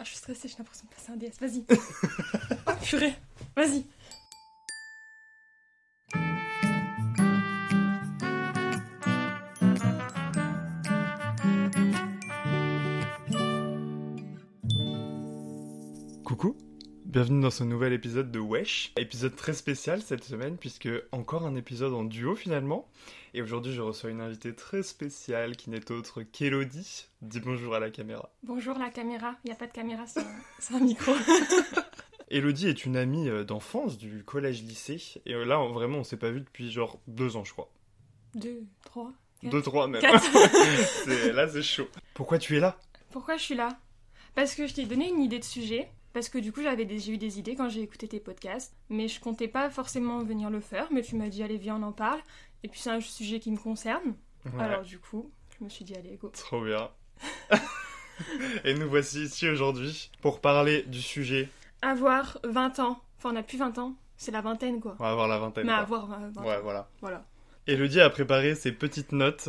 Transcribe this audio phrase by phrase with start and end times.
[0.00, 1.38] Ah, je suis stressée, j'ai l'impression de passer un DS.
[1.38, 1.62] Vas-y.
[2.66, 3.14] oh, purée.
[3.54, 3.84] Vas-y.
[17.10, 18.92] Bienvenue dans ce nouvel épisode de Wesh.
[18.96, 22.86] Épisode très spécial cette semaine puisque encore un épisode en duo finalement.
[23.34, 27.08] Et aujourd'hui je reçois une invitée très spéciale qui n'est autre qu'Elodie.
[27.20, 28.30] Dis bonjour à la caméra.
[28.44, 29.34] Bonjour la caméra.
[29.44, 31.12] Il n'y a pas de caméra, c'est un, micro.
[32.30, 35.20] Elodie est une amie euh, d'enfance du collège-lycée.
[35.26, 37.72] Et euh, là on- vraiment on s'est pas vu depuis genre deux ans je crois.
[38.36, 39.12] Deux, trois.
[39.40, 39.50] quatre.
[39.50, 40.00] Deux, trois même.
[41.34, 41.88] Là c'est chaud.
[42.14, 42.78] Pourquoi tu es là?
[43.10, 43.80] Pourquoi je suis là?
[44.36, 45.90] Parce que je t'ai donné une idée de sujet.
[46.12, 48.74] Parce que du coup, j'avais j'ai eu des idées quand j'ai écouté tes podcasts.
[48.88, 50.88] Mais je comptais pas forcément venir le faire.
[50.90, 52.20] Mais tu m'as dit, allez, viens, on en parle.
[52.62, 54.14] Et puis, c'est un sujet qui me concerne.
[54.44, 56.30] Ouais, Alors, du coup, je me suis dit, allez, go.
[56.30, 56.90] Trop bien.
[58.64, 61.48] Et nous voici ici aujourd'hui pour parler du sujet.
[61.82, 63.00] Avoir 20 ans.
[63.18, 63.94] Enfin, on a plus 20 ans.
[64.16, 64.96] C'est la vingtaine, quoi.
[64.98, 65.64] On va avoir la vingtaine.
[65.64, 65.80] Mais quoi.
[65.80, 66.44] avoir 20 ans.
[66.44, 66.88] Ouais, voilà.
[67.00, 67.24] Voilà.
[67.66, 69.48] Elodie a préparé ses petites notes.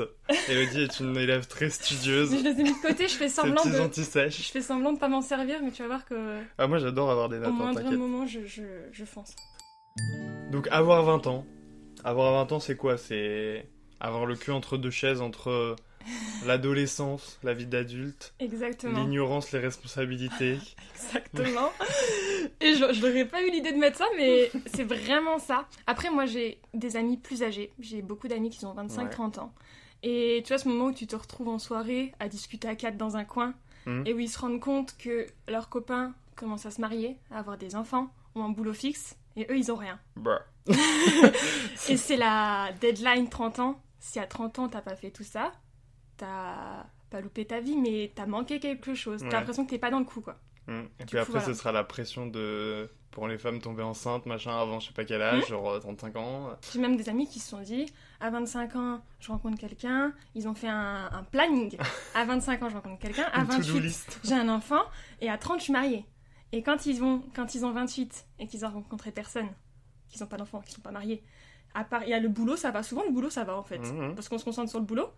[0.49, 2.31] Elodie est une élève très studieuse.
[2.37, 4.29] Je les ai mis de côté, je fais semblant de.
[4.29, 7.09] Je fais semblant de pas m'en servir, mais tu vas voir que Ah, moi j'adore
[7.09, 9.35] avoir des au notes, hein, moindre moment, je, je, je fonce.
[10.51, 11.45] Donc, avoir 20 ans.
[12.03, 12.97] Avoir 20 ans, c'est quoi?
[12.97, 15.75] C'est avoir le cul entre deux chaises, entre
[16.45, 18.99] l'adolescence, la vie d'adulte, Exactement.
[18.99, 20.57] l'ignorance, les responsabilités.
[20.95, 21.71] Exactement.
[22.59, 25.67] Et je, n'aurais pas eu l'idée de mettre ça, mais c'est vraiment ça.
[25.87, 27.71] Après, moi, j'ai des amis plus âgés.
[27.79, 29.53] J'ai beaucoup d'amis qui ont 25-30 ans.
[30.03, 32.97] Et tu vois, ce moment où tu te retrouves en soirée à discuter à quatre
[32.97, 33.53] dans un coin,
[33.85, 34.03] Mhm.
[34.05, 37.57] et où ils se rendent compte que leurs copains commencent à se marier, à avoir
[37.57, 39.99] des enfants, ont un boulot fixe, et eux, ils ont rien.
[40.15, 40.41] Bah.
[41.89, 43.81] Et c'est la deadline 30 ans.
[43.99, 45.51] Si à 30 ans, t'as pas fait tout ça,
[46.21, 49.21] t'as pas loupé ta vie, mais t'as manqué quelque chose.
[49.23, 49.29] Ouais.
[49.29, 50.37] T'as l'impression que t'es pas dans le coup, quoi.
[50.67, 50.71] Mm.
[50.71, 51.45] Et Du puis coup, après, voilà.
[51.45, 52.89] ce sera la pression de.
[53.11, 55.47] Pour les femmes tomber enceintes, machin, avant je sais pas quel âge, Mhm.
[55.49, 56.49] genre euh, 35 ans.
[56.71, 57.85] J'ai même des amis qui se sont dit,
[58.21, 61.75] à 25 ans, je rencontre quelqu'un, ils ont fait un, un planning.
[62.15, 64.19] À 25 ans, je rencontre quelqu'un, à Une to-do 28, list.
[64.23, 64.79] j'ai un enfant,
[65.19, 66.05] et à 30, je suis mariée.
[66.53, 69.49] Et quand ils, vont, quand ils ont 28 et qu'ils ont rencontré personne,
[70.07, 71.21] qu'ils n'ont pas d'enfant, qu'ils sont pas mariés,
[71.73, 72.81] à part, il y a le boulot, ça va.
[72.81, 73.79] Souvent, le boulot, ça va en fait.
[73.79, 74.15] Mhm.
[74.15, 75.09] Parce qu'on se concentre sur le boulot,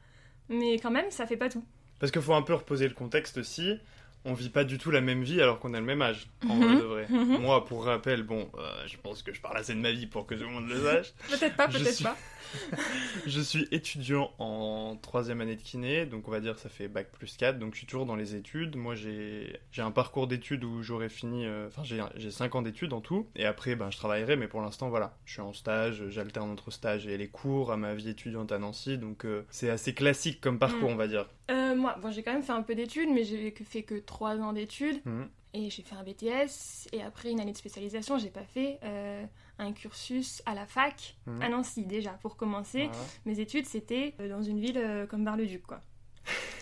[0.49, 1.63] mais quand même, ça fait pas tout.
[1.99, 3.79] Parce qu'il faut un peu reposer le contexte aussi.
[4.25, 6.55] On vit pas du tout la même vie alors qu'on a le même âge, en
[6.55, 6.63] Mhm.
[6.63, 7.07] vrai de vrai.
[7.09, 7.41] Mhm.
[7.41, 10.25] Moi, pour rappel, bon, euh, je pense que je parle assez de ma vie pour
[10.25, 11.13] que tout le monde le sache.
[11.29, 12.15] Peut-être pas, peut-être suis- pas.
[13.25, 17.07] Je suis étudiant en troisième année de kiné, donc on va dire ça fait bac
[17.11, 18.75] plus 4, donc je suis toujours dans les études.
[18.75, 22.93] Moi j'ai un parcours d'études où j'aurais fini, euh, enfin j'ai j'ai 5 ans d'études
[22.93, 26.03] en tout, et après ben, je travaillerai, mais pour l'instant voilà, je suis en stage,
[26.09, 29.69] j'alterne entre stage et les cours à ma vie étudiante à Nancy, donc euh, c'est
[29.71, 30.93] assez classique comme parcours Mm.
[30.93, 31.25] on va dire.
[31.51, 33.95] Euh, moi, bon, j'ai quand même fait un peu d'études, mais j'ai que- fait que
[33.95, 35.01] 3 ans d'études.
[35.05, 35.29] Mhm.
[35.55, 39.23] Et j'ai fait un BTS, et après une année de spécialisation, j'ai pas fait euh,
[39.59, 41.41] un cursus à la fac Mhm.
[41.43, 42.11] à Nancy déjà.
[42.23, 42.89] Pour commencer,
[43.25, 45.81] mes études c'était euh, dans une ville euh, comme Bar-le-Duc, quoi.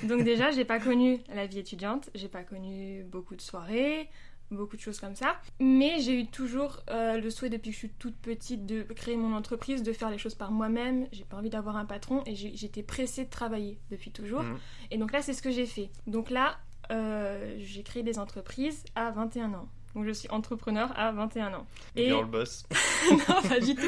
[0.03, 4.09] Donc déjà, j'ai pas connu la vie étudiante, j'ai pas connu beaucoup de soirées,
[4.49, 5.39] beaucoup de choses comme ça.
[5.59, 9.15] Mais j'ai eu toujours euh, le souhait depuis que je suis toute petite de créer
[9.15, 11.07] mon entreprise, de faire les choses par moi-même.
[11.11, 14.41] J'ai pas envie d'avoir un patron et j'étais pressée de travailler depuis toujours.
[14.43, 14.57] Mhm.
[14.89, 15.91] Et donc là, c'est ce que j'ai fait.
[16.07, 16.57] Donc là,
[16.91, 19.67] euh, j'ai créé des entreprises à 21 ans.
[19.95, 21.67] Donc je suis entrepreneur à 21 ans.
[21.95, 22.65] Et Girl boss.
[23.11, 23.81] non, pas du tout.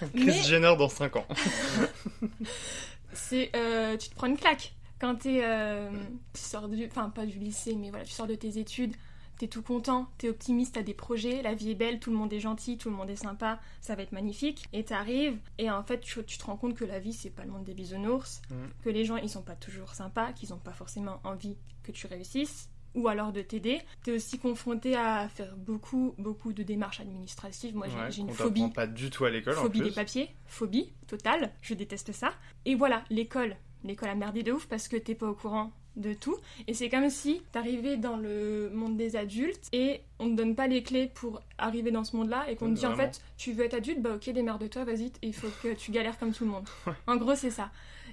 [0.00, 1.26] Chris Mais Jenner dans 5 ans.
[3.12, 5.90] c'est euh, tu te prends une claque quand t'es euh,
[6.32, 8.94] tu sors du enfin pas du lycée mais voilà tu sors de tes études
[9.38, 12.32] t'es tout content t'es optimiste t'as des projets la vie est belle tout le monde
[12.32, 15.82] est gentil tout le monde est sympa ça va être magnifique et t'arrives et en
[15.82, 18.40] fait tu, tu te rends compte que la vie c'est pas le monde des bisounours
[18.50, 18.70] Mhm.
[18.84, 22.06] que les gens ils sont pas toujours sympas qu'ils ont pas forcément envie que tu
[22.06, 23.80] réussisses ou alors de t'aider.
[24.04, 27.74] T'es aussi confronté à faire beaucoup, beaucoup de démarches administratives.
[27.74, 28.68] Moi, j'ai- Ouais, j'ai une phobie.
[28.68, 29.88] pas du tout à l'école en Phobie plus.
[29.88, 32.34] des papiers, phobie totale, je déteste ça.
[32.66, 33.56] Et voilà, l'école.
[33.82, 36.36] L'école a merdé de ouf parce que t'es pas au courant de tout.
[36.66, 40.66] Et c'est comme si t'arrivais dans le monde des adultes et on te donne pas
[40.66, 43.64] les clés pour arriver dans ce monde-là et qu'on te dit en fait, tu veux
[43.64, 46.64] être adulte, bah ok, démerde-toi, vas-y, il faut que tu galères comme tout le monde.
[47.06, 47.70] En gros, c'est ça.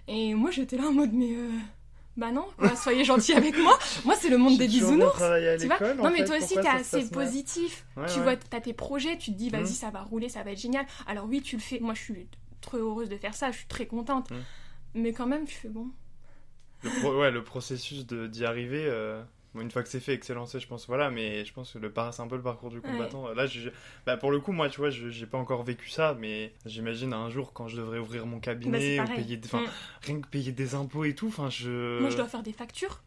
[0.07, 1.33] Et moi, j'étais là en mode, mais.
[1.35, 1.51] euh,
[2.17, 3.77] Bah non, quoi, soyez gentils avec moi.
[4.05, 5.17] Moi, c'est le monde des bisounours.
[5.59, 7.85] Tu vois Non, mais toi aussi, assez positif.
[7.95, 8.23] Ouais, tu ouais.
[8.23, 9.65] vois, t'as tes projets, tu te dis, vas-y, Mm.
[9.67, 10.85] ça va rouler, ça va être génial.
[11.07, 11.79] Alors oui, tu le fais.
[11.79, 12.27] Moi, je suis
[12.59, 14.31] trop heureuse de faire ça, je suis très contente.
[14.31, 14.35] Mm.
[14.95, 15.87] Mais quand même, tu fais bon.
[16.83, 19.21] Le, pro- ouais, le processus d'y arriver, euh,
[19.53, 21.77] bon, une fois que c'est fait, excellent, c'est, je pense, voilà, mais je pense que
[21.77, 23.33] le c'est un peu le parcours du combattant.
[23.33, 23.69] Là, je-
[24.05, 27.29] bah, pour le coup, moi, tu vois, j'ai pas encore vécu ça, mais j'imagine un
[27.29, 29.23] jour quand je devrais ouvrir mon Bah, cabinet, ou pareil.
[29.23, 29.59] payer, Mm.
[30.03, 31.99] rien que payer des impôts et tout, enfin, je.
[31.99, 33.01] Moi, je dois faire des factures.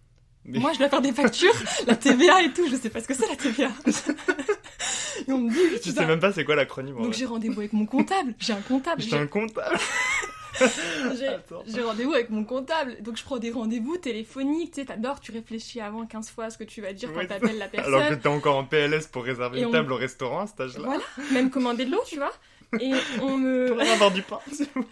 [0.44, 1.54] Mais- Moi, je dois faire des factures,
[1.86, 2.66] la TVA et tout.
[2.68, 3.70] Je sais pas ce que c'est la TVA.
[5.28, 6.96] et on me dit, oui, tu sais même pas c'est quoi l'acronyme.
[7.00, 8.34] Donc j'ai rendez-vous avec mon comptable.
[8.40, 9.00] J'ai un comptable.
[9.00, 9.78] J'étais un comptable.
[11.66, 13.00] J'ai- rendez-vous avec mon comptable.
[13.02, 14.72] Donc je prends des rendez-vous téléphoniques.
[14.74, 17.26] Tu sais, t'adores, tu réfléchis avant 15 fois à ce que tu vas dire quand
[17.26, 17.94] t'appelles la personne.
[17.94, 20.46] Alors que t'es encore en PLS pour réserver Et une on- table au restaurant à
[20.46, 20.84] cet âge-là.
[20.84, 22.32] Voilà, même commander de l'eau, tu vois.
[22.80, 23.66] Et on me.
[23.72, 24.86] Pour avoir du pain, s'il vous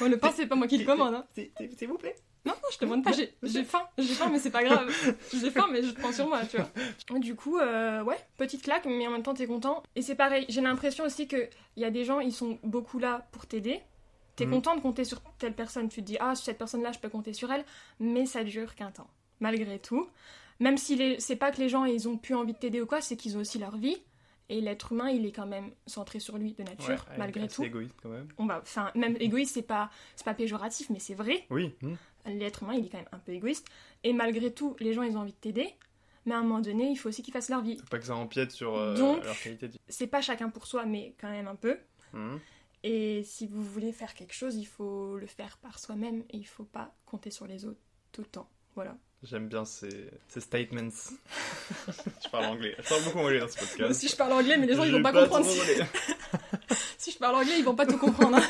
[0.00, 1.14] Bon, le pain, c'est pas moi qui le commande.
[1.14, 1.26] Hein.
[1.34, 1.50] plaît.
[1.78, 2.14] S'il- vous plaît.
[2.46, 3.82] Non, non, je te demande pas, j'ai j'ai faim.
[3.96, 4.90] J'ai faim, mais c'est pas grave.
[5.32, 7.18] J'ai faim, mais je prends sur moi, tu vois.
[7.18, 9.82] Du coup, euh, ouais, petite claque, mais en même temps, t'es content.
[9.96, 13.26] Et c'est pareil, j'ai l'impression aussi qu'il y a des gens, ils sont beaucoup là
[13.32, 13.80] pour t'aider.
[14.36, 14.52] T'es Mhm.
[14.52, 17.32] content de compter sur telle personne, tu te dis, ah, cette personne-là, je peux compter
[17.32, 17.64] sur elle,
[18.00, 19.08] mais ça dure qu'un temps,
[19.40, 20.08] malgré tout.
[20.60, 21.20] Même si les...
[21.20, 23.36] c'est pas que les gens, ils ont plus envie de t'aider ou quoi, c'est qu'ils
[23.36, 23.96] ont aussi leur vie.
[24.50, 27.62] Et l'être humain, il est quand même centré sur lui de nature, Ouais, malgré tout.
[27.64, 28.28] égoïste quand même.
[28.36, 31.74] On va, enfin, même égoïste, c'est pas, c'est pas péjoratif, mais c'est vrai Oui.
[31.80, 31.94] hmm.
[32.26, 33.66] l'être humain, il est quand même un peu égoïste.
[34.02, 35.72] Et malgré tout, les gens, ils ont envie de t'aider.
[36.26, 37.78] Mais à un moment donné, il faut aussi qu'ils fassent leur vie.
[37.78, 39.80] Faut pas que ça empiète sur euh, Donc- leur qualité de vie.
[39.88, 41.78] C'est pas chacun pour soi, mais quand même un peu.
[42.12, 42.36] Hmm.
[42.86, 46.46] Et si vous voulez faire quelque chose, il faut le faire par soi-même et il
[46.46, 47.80] faut pas compter sur les autres
[48.12, 48.46] tout le temps.
[48.74, 48.94] Voilà.
[49.22, 50.90] J'aime bien ces, ces statements.
[51.88, 52.76] je parle anglais.
[52.78, 53.80] Je parle beaucoup anglais dans ce podcast.
[53.80, 55.46] Moi aussi, je parle anglais, mais les gens, ils J'ai vont pas comprendre.
[56.98, 58.36] Si, je parle anglais, ils vont pas tout comprendre.
[58.36, 58.42] hein.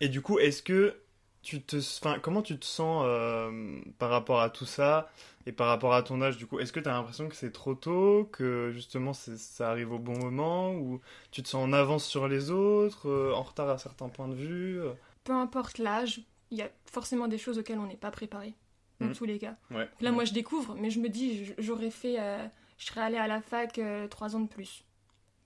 [0.00, 1.02] Et du coup, est-ce que
[1.46, 5.08] tu te, enfin, comment tu te sens euh, par rapport à tout ça
[5.46, 6.58] et par rapport à ton âge du coup?
[6.58, 10.18] Est-ce que tu as l'impression que c'est trop tôt, que justement ça arrive au bon
[10.18, 11.00] moment, ou
[11.30, 14.34] tu te sens en avance sur les autres, euh, en retard à certains points de
[14.34, 14.92] vue euh?
[15.22, 16.20] Peu importe l'âge,
[16.50, 18.54] il y a forcément des choses auxquelles on n'est pas préparé.
[18.98, 19.14] Dans Mhm.
[19.14, 19.56] tous les cas.
[19.70, 19.88] Ouais.
[20.00, 22.18] Là, moi, je découvre, mais je me dis, j'aurais fait.
[22.18, 22.44] euh,
[22.78, 23.78] je serais allée à la fac
[24.10, 24.82] trois ans de plus.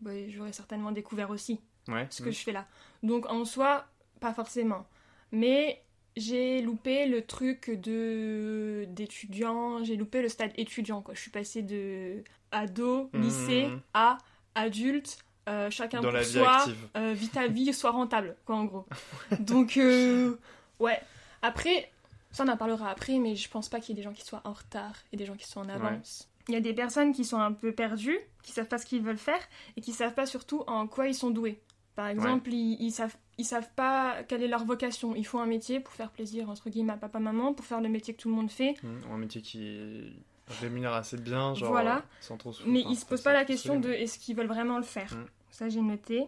[0.00, 2.06] Bah, j'aurais certainement découvert aussi Ouais.
[2.11, 2.67] ce que je fais là.
[3.02, 3.87] Donc, en soi,
[4.20, 4.87] pas forcément.
[5.32, 5.82] Mais
[6.17, 11.15] j'ai loupé le truc de d'étudiant, j'ai loupé le stade étudiant, quoi.
[11.15, 12.23] Je suis passée de
[12.53, 13.23] ado, Mhm.
[13.23, 14.19] lycée, à
[14.55, 15.19] adulte,
[15.49, 16.65] euh, chacun Dans pour soi,
[16.97, 18.87] euh, vis ta vie, soit rentable, quoi, en gros.
[19.41, 20.37] Donc, euh,
[20.81, 21.01] ouais.
[21.43, 21.91] Après,
[22.33, 24.25] ça, on en parlera après, mais je pense pas qu'il y ait des gens qui
[24.25, 26.29] soient en retard et des gens qui soient en avance.
[26.49, 29.03] Il y a des personnes qui sont un peu perdues, qui savent pas ce qu'ils
[29.03, 29.41] veulent faire
[29.77, 31.61] et qui savent pas surtout en quoi ils sont doués.
[31.96, 35.14] Par exemple, ils, ils savent ils savent pas quelle est leur vocation.
[35.16, 37.88] Il faut un métier pour faire plaisir entre guillemets à papa maman, pour faire le
[37.88, 38.75] métier que tout le monde fait.
[38.82, 40.12] Hmm, un métier qui
[40.60, 42.02] rémunère assez bien, genre Voilà.
[42.20, 42.72] sans trop souffrir.
[42.72, 45.14] Mais ils se posent pas la question de est-ce qu'ils veulent vraiment le faire.
[45.14, 45.25] Mm.
[45.50, 46.26] Ça j'ai noté.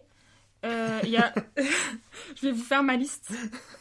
[0.64, 1.34] Euh, y a...
[2.36, 3.32] je vais vous faire ma liste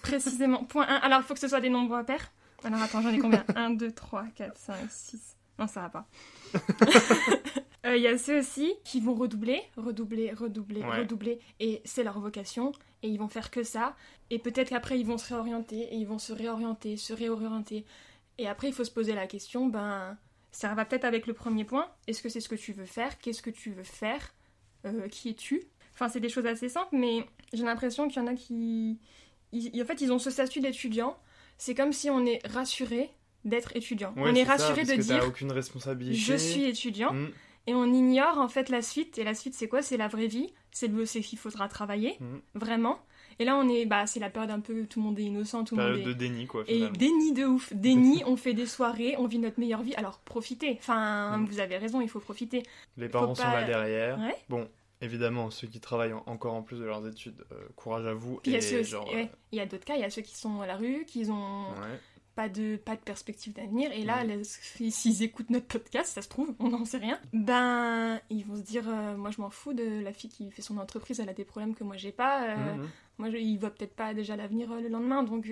[0.01, 0.63] précisément.
[0.65, 0.95] Point 1.
[0.95, 2.31] Alors il faut que ce soit des nombres pairs.
[2.63, 3.45] Alors attends, j'en ai combien?
[3.55, 5.37] 1, 2, 3, 4, 5, 6.
[5.57, 6.07] Non, ça va pas.
[7.85, 10.99] Euh, Il y a ceux aussi qui vont redoubler, redoubler, redoubler, Ouais.
[10.99, 13.95] redoubler, et c'est leur vocation, et ils vont faire que ça.
[14.29, 17.85] Et peut-être qu'après ils vont se réorienter, et ils vont se réorienter, se réorienter.
[18.38, 20.17] Et après il faut se poser la question, ben
[20.51, 21.88] ça va peut-être avec le premier point.
[22.07, 23.17] Est-ce que c'est ce que tu veux faire?
[23.19, 24.33] Qu'est-ce que tu veux faire?
[24.85, 25.63] Euh, Qui es-tu?
[25.93, 29.00] Enfin, c'est des choses assez simples, mais j'ai l'impression qu'il y en a qui.
[29.53, 31.17] ils- en fait, ils ont ce statut d'étudiant.
[31.57, 33.09] C'est comme si on est rassuré
[33.45, 34.13] d'être étudiant.
[34.15, 36.15] Ouais, on est rassuré de dire aucune responsabilité.
[36.17, 37.27] je suis étudiant Hmm,
[37.68, 39.18] et on ignore en fait la suite.
[39.18, 39.82] Et la suite, c'est quoi?
[39.82, 40.53] C'est la vraie vie.
[40.72, 42.41] C'est le c'est qu'il faudra travailler, Mhm.
[42.56, 43.00] vraiment.
[43.39, 43.86] Et là, on est.
[43.86, 44.86] Bah, c'est la période un peu.
[44.86, 46.03] Tout le monde est innocent, tout le monde est.
[46.03, 49.60] de déni, quoi, Et déni de ouf, déni, on fait des soirées, on vit notre
[49.60, 50.77] meilleure vie, alors profitez.
[50.80, 51.46] Enfin, Mm.
[51.48, 52.63] vous avez raison, il faut profiter.
[52.98, 54.20] Les parents sont pas- là derrière.
[54.20, 54.36] Ouais.
[54.50, 54.68] Bon,
[55.01, 58.36] évidemment, ceux qui travaillent en- encore en plus de leurs études, euh, courage à vous.
[58.44, 60.75] Puis il y a ouais, d'autres cas, il y a ceux qui sont à la
[60.77, 62.00] rue, qui ont euh, ouais.
[62.41, 66.55] Pas de pas de perspective d'avenir, et là, s'ils écoutent notre podcast, ça se trouve,
[66.60, 67.19] on n'en sait rien.
[67.33, 70.62] Ben, ils vont se dire, euh, moi je m'en fous de la fille qui fait
[70.63, 72.43] son entreprise, elle a des problèmes que moi j'ai pas.
[72.50, 72.88] euh, Mhm.
[73.17, 75.48] Moi, je, il voit peut-être pas déjà l'avenir euh, le lendemain, donc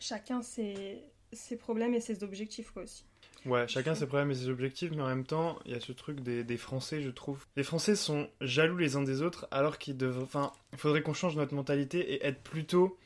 [0.00, 3.04] chacun ses ses problèmes et ses objectifs quoi aussi.
[3.46, 5.92] Ouais, chacun ses problèmes et ses objectifs, mais en même temps, il y a ce
[5.92, 7.44] truc des, des Français, je trouve.
[7.56, 10.22] Les Français sont jaloux les uns des autres, alors qu'ils devraient.
[10.22, 12.96] Enfin, il faudrait qu'on change notre mentalité et être plutôt.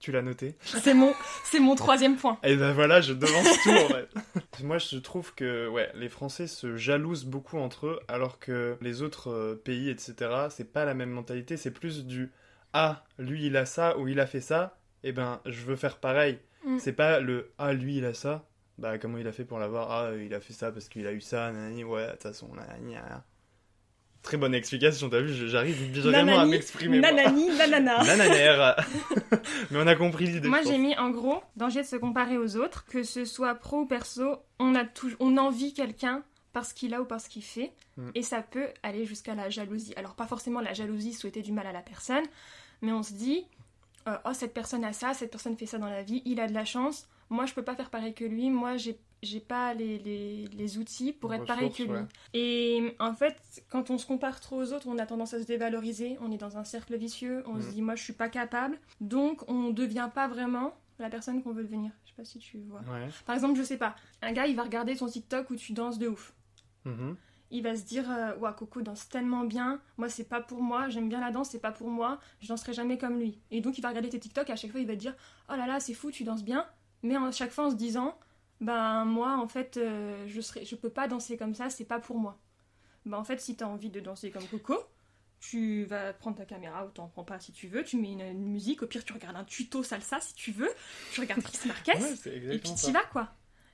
[0.00, 2.38] Tu l'as noté C'est mon c'est mon troisième point.
[2.42, 4.08] Et ben voilà, je devance tout en fait.
[4.62, 9.02] Moi, je trouve que ouais, les Français se jalousent beaucoup entre eux, alors que les
[9.02, 10.14] autres euh, pays, etc.,
[10.50, 12.30] c'est pas la même mentalité, c'est plus du
[12.74, 15.98] ah, lui il a ça ou il a fait ça, eh ben je veux faire
[15.98, 16.38] pareil.
[16.66, 16.78] Mm.
[16.78, 18.46] C'est pas le ah, lui il a ça,
[18.78, 21.12] bah comment il a fait pour l'avoir Ah, il a fait ça parce qu'il a
[21.12, 22.50] eu ça, nanani, ouais, de toute façon.
[24.24, 26.98] Très bonne explication, t'as vu, j'arrive vraiment à Nanani, m'exprimer.
[26.98, 27.12] moi.
[27.12, 28.02] Nanani, nanana.
[28.04, 28.76] Nananère.
[29.70, 30.48] Mais on a compris l'idée.
[30.48, 33.80] Moi j'ai mis en gros danger de se comparer aux autres, que ce soit pro
[33.82, 37.72] ou perso, on a toujours, on envie quelqu'un parce qu'il a ou parce qu'il fait,
[37.96, 38.10] Mm.
[38.16, 39.92] et ça peut aller jusqu'à la jalousie.
[39.96, 42.24] Alors pas forcément la jalousie souhaiter du mal à la personne,
[42.82, 43.46] mais on se dit
[44.08, 46.48] euh, oh cette personne a ça, cette personne fait ça dans la vie, il a
[46.48, 49.74] de la chance, moi je peux pas faire pareil que lui, moi j'ai j'ai pas
[49.74, 51.90] les, les, les outils pour être pareil que lui.
[51.90, 52.04] ouais.
[52.34, 53.36] Et en fait,
[53.68, 56.36] quand on se compare trop aux autres, on a tendance à se dévaloriser, on est
[56.38, 57.72] dans un cercle vicieux, on se Mm.
[57.72, 61.64] dit moi je suis pas capable, donc on devient pas vraiment la personne qu'on veut
[61.64, 61.90] devenir.
[62.04, 62.80] Je sais pas si tu vois.
[62.80, 63.08] Ouais.
[63.26, 65.98] Par exemple, je sais pas, un gars il va regarder ton TikTok où tu danses
[65.98, 66.34] de ouf.
[66.84, 67.16] Mhm.
[67.50, 70.88] Il va se dire euh, Ouah, Coco danse tellement bien, moi c'est pas pour moi,
[70.88, 73.38] j'aime bien la danse, c'est pas pour moi, je danserai jamais comme lui.
[73.50, 75.14] Et donc il va regarder tes TikTok et à chaque fois il va te dire
[75.48, 76.66] Oh là là, c'est fou, tu danses bien,
[77.02, 78.16] mais à chaque fois en se disant
[78.60, 81.98] Ben moi en fait, euh, je, serai, je peux pas danser comme ça, c'est pas
[82.00, 82.38] pour moi.
[83.06, 84.76] Ben en fait, si t'as envie de danser comme Coco,
[85.40, 88.22] tu vas prendre ta caméra ou t'en prends pas si tu veux, tu mets une,
[88.22, 90.70] une musique, au pire tu regardes un tuto salsa si tu veux,
[91.12, 92.14] tu regardes Chris Marquez, Ouais,
[92.54, 93.28] et puis t'y vas quoi.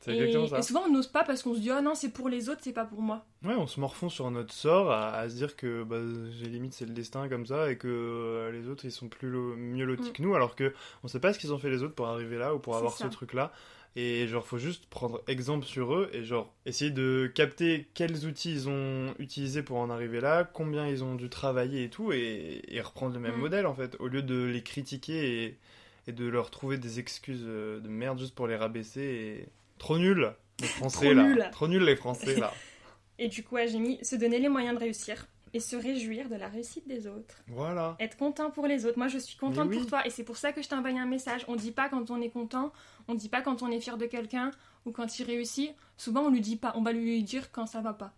[0.07, 0.59] Et, ça.
[0.59, 2.63] et souvent on n'ose pas parce qu'on se dit oh non c'est pour les autres
[2.65, 3.27] c'est pas pour moi.
[3.45, 5.99] Ouais, on se morfond sur notre sort à, à se dire que bah,
[6.31, 9.29] j'ai limite c'est le destin comme ça et que euh, les autres ils sont plus
[9.29, 10.13] lo- mieux lotis Mm.
[10.15, 10.73] que nous alors que
[11.05, 12.95] on sait pas ce qu'ils ont fait les autres pour arriver là ou pour avoir
[12.97, 13.05] ça.
[13.05, 13.53] ce truc là
[13.97, 18.53] et genre faut juste prendre exemple sur eux et genre essayer de capter quels outils
[18.53, 22.63] ils ont utilisés pour en arriver là, combien ils ont dû travailler et tout et,
[22.69, 23.41] et reprendre le même Mm.
[23.41, 25.59] modèle en fait au lieu de les critiquer et,
[26.07, 29.99] et de leur trouver des excuses euh, de merde juste pour les rabaisser et trop
[29.99, 31.45] nul les français Trop là nul.
[31.53, 32.53] trop nul les français là
[33.19, 36.29] Et du coup ouais, j'ai mis se donner les moyens de réussir et se réjouir
[36.29, 37.43] de la réussite des autres.
[37.49, 38.99] voilà Être content pour les autres.
[38.99, 39.79] Moi je suis contente oui.
[39.79, 41.45] pour toi et c'est pour ça que je t'ai envoyé un message.
[41.49, 42.73] On dit pas quand on est content,
[43.09, 44.51] on dit pas quand on est fier de quelqu'un
[44.87, 45.73] ou quand il réussit.
[45.97, 48.13] Souvent on lui dit pas, on va lui dire quand ça va pas.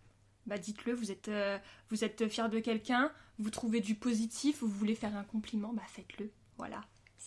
[0.47, 1.59] Bah dites-le, vous êtes, euh,
[1.91, 5.83] vous êtes fier de quelqu'un, vous trouvez du positif, vous voulez faire un compliment, bah
[5.87, 6.31] faites-le.
[6.59, 6.81] Voilà.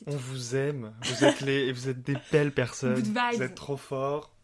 [0.05, 0.17] On tout.
[0.17, 3.35] vous aime, vous êtes, les, vous êtes des belles personnes, Good vibes.
[3.35, 4.35] vous êtes trop forts,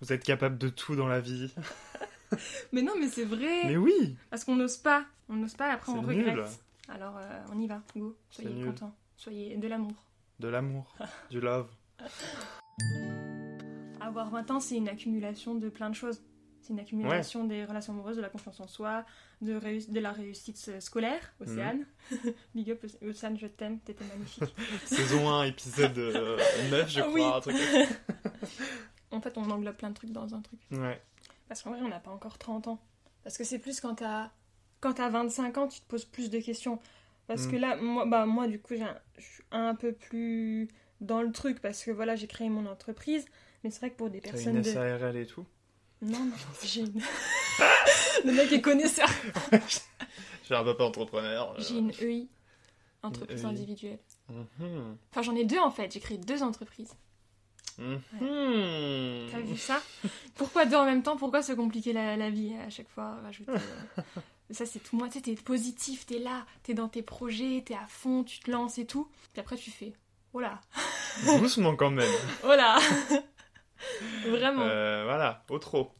[0.00, 1.52] vous êtes capables de tout dans la vie.
[2.72, 3.64] Mais non mais c'est vrai.
[3.66, 5.04] Mais oui, Parce qu'on n'ose pas.
[5.28, 6.28] On n'ose pas, après on nul.
[6.28, 6.60] regrette.
[6.88, 8.16] Alors euh, on y va, go.
[8.30, 8.94] Soyez contents.
[9.16, 9.94] Soyez de l'amour.
[10.40, 10.94] de l'amour,
[11.30, 11.68] du love.
[14.00, 16.20] Avoir 20 ans, c'est une accumulation de plein de choses.
[16.60, 19.04] C'est une accumulation des relations amoureuses, de la confiance en soi,
[19.42, 19.52] de,
[20.00, 21.32] la réussite euh, scolaire.
[21.40, 21.86] Océane.
[22.54, 24.54] Big up, Océ- Océane, je t'aime, t'étais magnifique.
[24.86, 26.38] Saison 1, épisode euh,
[26.70, 27.12] 9, je Ah crois.
[27.14, 27.22] oui.
[27.22, 28.30] un truc comme ça.
[29.10, 30.58] en fait, on englobe plein de trucs dans un truc.
[30.70, 31.02] Ouais.
[31.54, 32.80] Parce qu'en vrai, on n'a pas encore 30 ans.
[33.22, 34.30] Parce que c'est plus quand t'as
[34.80, 36.80] quand t'as 25 ans, tu te poses plus de questions.
[37.28, 37.50] Parce Mm.
[37.52, 40.68] que là, moi, bah, moi du coup, je suis un peu plus
[41.00, 43.24] dans le truc parce que voilà, j'ai créé mon entreprise.
[43.62, 44.68] Mais c'est vrai que pour des personnes une de...
[44.68, 45.46] SARL et tout.
[46.02, 46.32] Non, non,
[46.64, 47.00] j'ai une...
[48.24, 49.08] Le mec est connaisseur.
[50.48, 51.52] J'ai un papa entrepreneur.
[51.52, 51.62] euh.
[51.62, 52.26] J'ai une EI,
[53.04, 53.50] entreprise Une EI.
[53.52, 53.98] individuelle.
[54.28, 54.96] Mhm.
[55.12, 56.92] Enfin, j'en ai deux en fait, j'ai créé deux entreprises.
[57.78, 59.28] Mhm.
[59.30, 59.80] T'as vu ça?
[60.36, 61.16] Pourquoi deux en même temps?
[61.16, 63.16] Pourquoi se compliquer la, la vie à chaque fois?
[63.22, 64.02] Rajouter, euh,
[64.50, 65.08] Ça, c'est tout moi.
[65.08, 68.50] Tu sais, t'es positif, t'es là, t'es dans tes projets, t'es à fond, tu te
[68.50, 69.08] lances et tout.
[69.32, 69.92] Puis après, tu fais
[70.32, 70.60] Oh là
[71.38, 72.10] Doucement quand même.
[72.44, 72.78] Oh là
[74.26, 74.62] Vraiment.
[74.62, 75.90] Euh, voilà, au trop.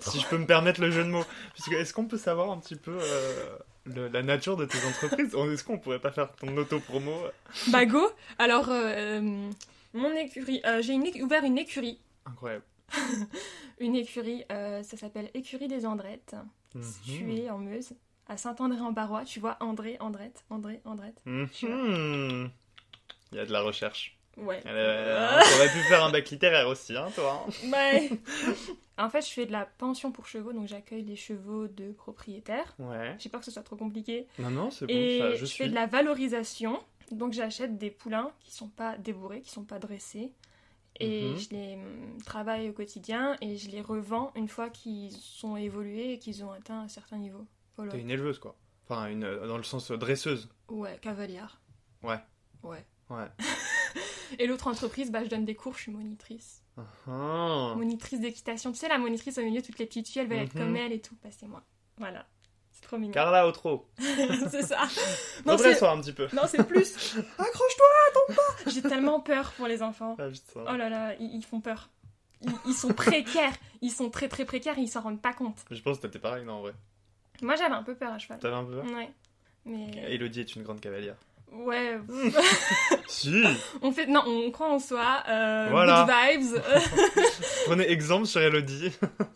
[0.00, 0.10] Trop.
[0.10, 1.24] Si je peux me permettre le jeu de mots.
[1.52, 5.34] Puisque est-ce qu'on peut savoir un petit peu euh, le- la nature de tes entreprises?
[5.34, 7.12] Est-ce qu'on pourrait pas faire ton auto-promo?
[7.68, 9.50] Bah go Alors, euh,
[9.94, 10.60] mon écurie...
[10.66, 12.00] euh, j'ai une ouvert une écurie.
[12.26, 12.64] Incroyable.
[13.80, 16.36] Une écurie, euh, ça s'appelle Écurie des Andrettes.
[16.74, 16.82] Mhm.
[16.82, 17.92] située en Meuse,
[18.28, 19.24] à Saint-André-en-Barrois.
[19.24, 21.20] Tu vois, André, Andrette, André, Andrette?
[21.24, 22.50] Mhm.
[23.32, 24.16] Il y a de la recherche.
[24.36, 24.60] Ouais.
[24.66, 27.52] Euh, T'aurais pu faire un bac littéraire aussi, hein, toi hein.
[27.72, 28.10] Ouais.
[28.98, 32.74] en fait, je fais de la pension pour chevaux, donc j'accueille les chevaux de propriétaires.
[32.80, 33.14] Ouais.
[33.18, 34.26] J'ai peur que ce soit trop compliqué.
[34.40, 35.64] Non, non, c'est bon, Et ça, je, je, suis.
[35.64, 36.80] fais de la valorisation,
[37.12, 40.32] donc j'achète des poulains qui sont pas débourrés, qui sont pas dressés.
[41.00, 41.36] Et Mhm.
[41.38, 46.12] je les hum, travaille au quotidien et je les revends une fois qu'ils sont évolués
[46.12, 47.44] et qu'ils ont atteint un certain niveau.
[47.76, 47.90] Voilà.
[47.92, 48.54] T'es une éleveuse, quoi.
[48.88, 50.48] Enfin, une, dans le sens euh, dresseuse.
[50.68, 51.60] Ouais, cavalière.
[52.02, 52.20] Ouais.
[52.62, 52.84] Ouais.
[53.10, 53.26] Ouais.
[54.38, 56.62] Et l'autre entreprise, bah, je donne des cours, je suis monitrice.
[57.06, 57.74] Ah.
[57.76, 58.72] Monitrice d'équitation.
[58.72, 60.60] Tu sais, la monitrice au milieu, toutes les petites filles, elles veulent être Mhm.
[60.60, 61.16] comme elle et tout.
[61.22, 61.62] Bah, c'est moi.
[61.98, 62.26] Voilà.
[62.94, 63.12] Trop mignon.
[63.12, 63.88] Carla Otro.
[63.98, 64.82] c'est ça.
[65.44, 65.82] Non, c'est...
[65.82, 66.28] Un petit peu.
[66.32, 67.16] non, c'est plus.
[67.38, 68.70] Accroche-toi, attends pas.
[68.70, 70.14] J'ai tellement peur pour les enfants.
[70.20, 70.64] Ah, putain.
[70.72, 71.88] Oh là là, ils, ils font peur.
[72.42, 73.54] Ils, ils sont précaires.
[73.82, 75.64] Ils sont très très précaires et ils s'en rendent pas compte.
[75.72, 76.74] Je pense que t'étais pareil, non, en vrai.
[77.42, 78.38] Moi, j'avais un peu peur à cheval.
[78.38, 79.10] T'avais un peu peur Ouais.
[79.64, 79.90] Mais.
[80.14, 81.16] Elodie est une grande cavalière.
[81.54, 81.98] Ouais.
[83.06, 83.42] Si
[83.82, 84.06] on fait.
[84.06, 85.22] Non, on croit en soi.
[85.28, 86.06] Euh, Voilà.
[86.34, 86.62] Good vibes.
[87.66, 88.90] Prenez exemple sur Elodie.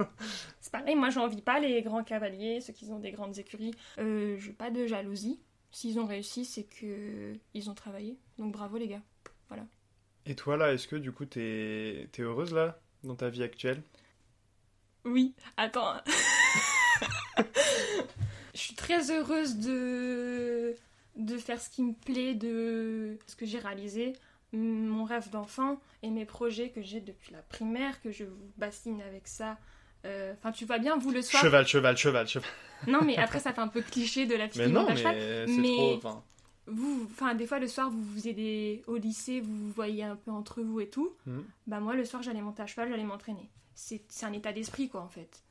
[0.61, 3.73] C'est pareil, moi j'envie pas les grands cavaliers, ceux qui ont des grandes écuries.
[3.99, 5.41] Euh, j'ai pas de jalousie.
[5.71, 8.19] S'ils ont réussi, c'est que ils ont travaillé.
[8.39, 9.03] Donc bravo les gars.
[10.27, 13.83] Et toi là, est-ce que du coup t'es t'es heureuse là dans ta vie actuelle?
[15.07, 15.95] Oui, attends.
[17.39, 20.75] Je suis très heureuse de
[21.19, 24.15] de faire ce qui me plaît, de ce que j'ai réalisé,
[24.53, 29.03] mon rêve d'enfant et mes projets que j'ai depuis la primaire, que je vous bassine
[29.03, 29.59] avec ça.
[30.07, 31.43] Euh, Enfin, tu vois bien, vous le soir?
[31.43, 32.49] Cheval, cheval, cheval, cheval.
[32.87, 35.17] Non, mais après, ça fait un peu cliché de la fille Mais non, mais cheval.
[35.49, 36.23] mais- trop.
[36.71, 40.17] Vous, enfin, des fois le soir, vous vous aidez au lycée, vous vous voyez un
[40.17, 41.15] peu entre vous et tout.
[41.27, 41.45] Mhm.
[41.67, 43.49] Bah moi, le soir, j'allais monter à cheval, j'allais m'entraîner.
[43.75, 45.43] C'est c'est un état d'esprit, quoi, en fait.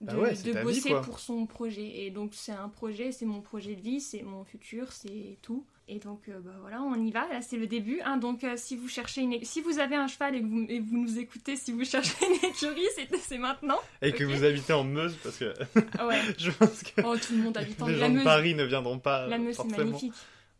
[0.00, 2.04] De, Bah ouais, de vie, bosser pour son projet.
[2.06, 5.66] Et donc, c'est un projet, c'est mon projet de vie, c'est mon futur, c'est tout.
[5.88, 7.26] Et donc, euh, bah voilà, on y va.
[7.28, 8.00] Là, c'est le début.
[8.04, 8.16] hein.
[8.16, 10.78] Donc, euh, si vous cherchez une, si vous avez un cheval et que vous, et
[10.80, 12.86] vous nous écoutez, si vous cherchez une écurie,
[13.20, 13.78] c'est maintenant.
[14.00, 15.52] Et que vous habitez en Meuse, parce que
[15.98, 16.20] Ah ouais.
[16.38, 18.22] je pense que Oh, tout le monde habite en les la gens de.
[18.24, 19.26] Paris ne viendront pas.
[19.26, 20.12] La Meuse, c'est magnifique.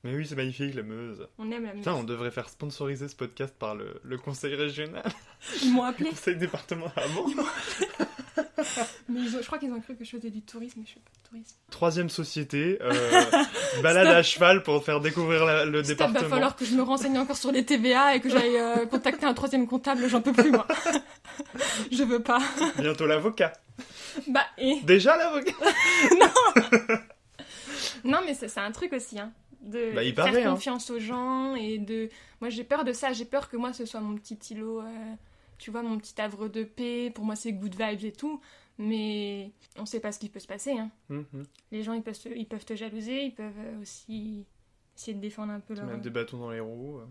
[0.03, 1.27] Mais oui, c'est magnifique, la Meuse.
[1.39, 1.79] On aime la Meuse.
[1.79, 5.05] Putain, on devrait faire sponsoriser ce podcast par le, le conseil régional,
[5.63, 7.05] Ils m'ont le conseil départemental.
[7.07, 7.27] Ah bon
[9.09, 11.11] Mais je crois qu'ils ont cru que je faisais du tourisme, mais je fais pas
[11.23, 11.57] de tourisme.
[11.71, 12.93] Troisième société, euh,
[13.83, 16.31] balade à cheval pour faire découvrir la- le Stop, va département.
[16.31, 19.35] falloir que je me renseigne encore sur les TVA et que j'aille euh, contacter un
[19.35, 20.67] troisième comptable, j'en peux plus moi.
[21.93, 22.41] je veux pas.
[22.79, 23.53] Bientôt l'avocat.
[24.29, 24.81] Bah, et...
[24.83, 25.53] Déjà l'avocat
[28.05, 29.33] Non, mais c'est un truc aussi, hein.
[29.63, 30.53] De Bah, il faire paraît, hein.
[30.53, 32.09] confiance aux gens et de.
[32.41, 33.13] Moi, j'ai peur de ça.
[33.13, 34.85] J'ai peur que moi, ce soit mon petit îlot, euh,
[35.61, 37.11] tu vois, mon petit havre de paix.
[37.15, 38.41] Pour moi, c'est good vibes et tout.
[38.79, 40.91] Mais on sait pas ce qui peut se passer, hein.
[41.11, 41.45] Mhm.
[41.71, 44.47] Les gens, ils peuvent, te- ils peuvent te jalouser, ils peuvent euh, aussi
[44.97, 45.85] essayer de défendre un peu leur.
[45.85, 46.99] Mettre des bâtons dans les roues.
[46.99, 47.07] euh.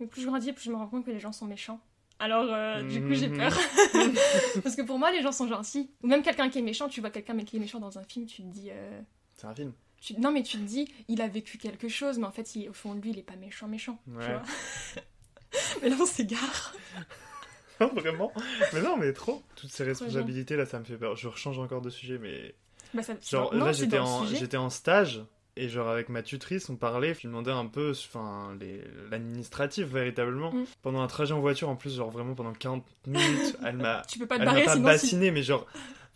[0.00, 1.80] Mais plus je grandis, plus je me rends compte que les gens sont méchants.
[2.18, 3.38] Alors, euh, du coup, j'ai Mhm.
[3.38, 3.52] peur.
[4.62, 5.90] Parce que pour moi, les gens sont gentils.
[6.02, 8.26] Ou même quelqu'un qui est méchant, tu vois quelqu'un qui est méchant dans un film,
[8.26, 8.68] tu te dis.
[8.70, 9.00] euh,
[9.34, 9.72] C'est un film.
[10.00, 12.68] tu- Non, mais tu te dis, il a vécu quelque chose, mais en fait, il-
[12.68, 13.98] au fond de lui, il est pas méchant, méchant.
[14.04, 14.42] tu vois.
[15.82, 16.74] mais là, on s'égare.
[17.94, 18.32] Vraiment
[18.72, 19.42] Mais non, mais trop.
[19.56, 21.16] Toutes ces responsabilités là, ça me fait peur.
[21.16, 22.54] Je rechange encore de sujet, mais.
[22.92, 23.14] Bah, ça...
[23.28, 25.22] Genre non, là, j'étais en, j'étais en stage.
[25.56, 29.86] Et genre avec ma tutrice, on parlait, je lui demandais un peu enfin, les- l'administratif
[29.86, 30.50] véritablement.
[30.52, 30.64] Mm.
[30.82, 34.18] Pendant un trajet en voiture, en plus, genre vraiment pendant 40 minutes, elle m'a Tu
[34.18, 34.88] peux pas te Elle barrer, pas sinon.
[34.88, 35.64] si- bassiné, mais genre,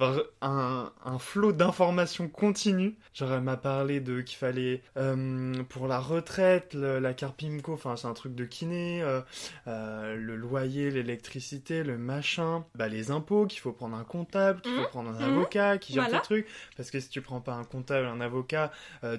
[0.00, 2.96] un, un flot d'informations continue.
[3.14, 7.72] Genre elle m'a parlé de qu'il fallait euh, pour la retraite, le- la carte Pimco,
[7.72, 9.20] enfin c'est un truc de kiné, euh,
[9.66, 14.72] euh, le loyer, l'électricité, le machin, bah les impôts, qu'il faut prendre un comptable, qu'il
[14.72, 14.86] faut Mhm.
[14.88, 15.36] prendre un Mhm.
[15.36, 16.18] avocat, qui gère Voilà.
[16.18, 16.46] ce truc.
[16.76, 18.70] Parce que si tu prends pas un comptable, un avocat,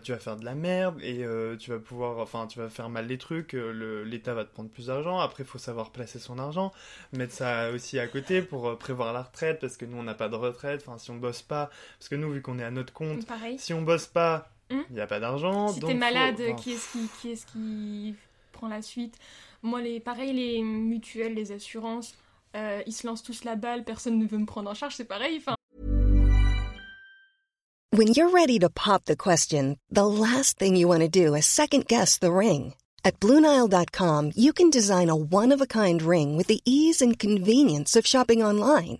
[0.04, 1.26] tu vas faire de la merde et
[1.60, 3.54] tu vas pouvoir, enfin tu vas faire mal les trucs.
[3.54, 5.20] L'État va te prendre plus d'argent.
[5.20, 6.72] Après, il faut savoir placer son argent
[7.14, 10.30] mettre ça aussi à côté pour prévoir la retraite parce que nous on n'a pas
[10.30, 10.36] de
[10.72, 13.26] retraite enfin si on bosse pas parce que nous vu qu'on est à notre compte
[13.26, 13.58] Pareil.
[13.60, 14.84] si on bosse pas il Hmm.
[14.92, 18.16] n'y a pas d'argent Si t'es faut- malade, enfin, qui est-ce qui, qui, est qui
[18.52, 19.16] prend la suite?
[19.64, 22.16] Moi, les, pareil, les mutuelles, les assurances,
[22.56, 25.06] euh, ils se lancent tous la balle, personne ne veut me prendre en charge, c'est
[25.06, 25.38] pareil.
[25.40, 25.56] Enfin,
[27.92, 31.48] When you're ready to pop the question, the last thing you want to do is
[31.48, 32.74] second guess the ring.
[33.04, 37.18] At Bluenile.com, you can design a one of a kind ring with the ease and
[37.18, 39.00] convenience of shopping online.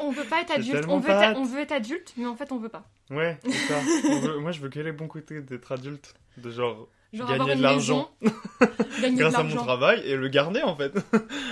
[0.00, 2.52] on veut pas être adulte, on veut être, on veut être adulte, mais en fait,
[2.52, 2.84] on veut pas.
[3.10, 3.74] ouais c'est ça
[4.10, 7.56] On veut- moi je veux que les bons côtés d'être adulte de genre Genre Gagner
[7.56, 8.10] de l'argent.
[9.02, 10.94] grâce à mon travail et le garder en fait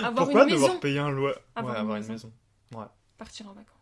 [0.03, 1.35] avoir pourquoi une devoir maison, payer un loyer?
[1.55, 2.07] Avoir ouais une avoir maison.
[2.07, 2.31] une maison
[2.79, 2.85] ouais
[3.17, 3.77] partir en vacances.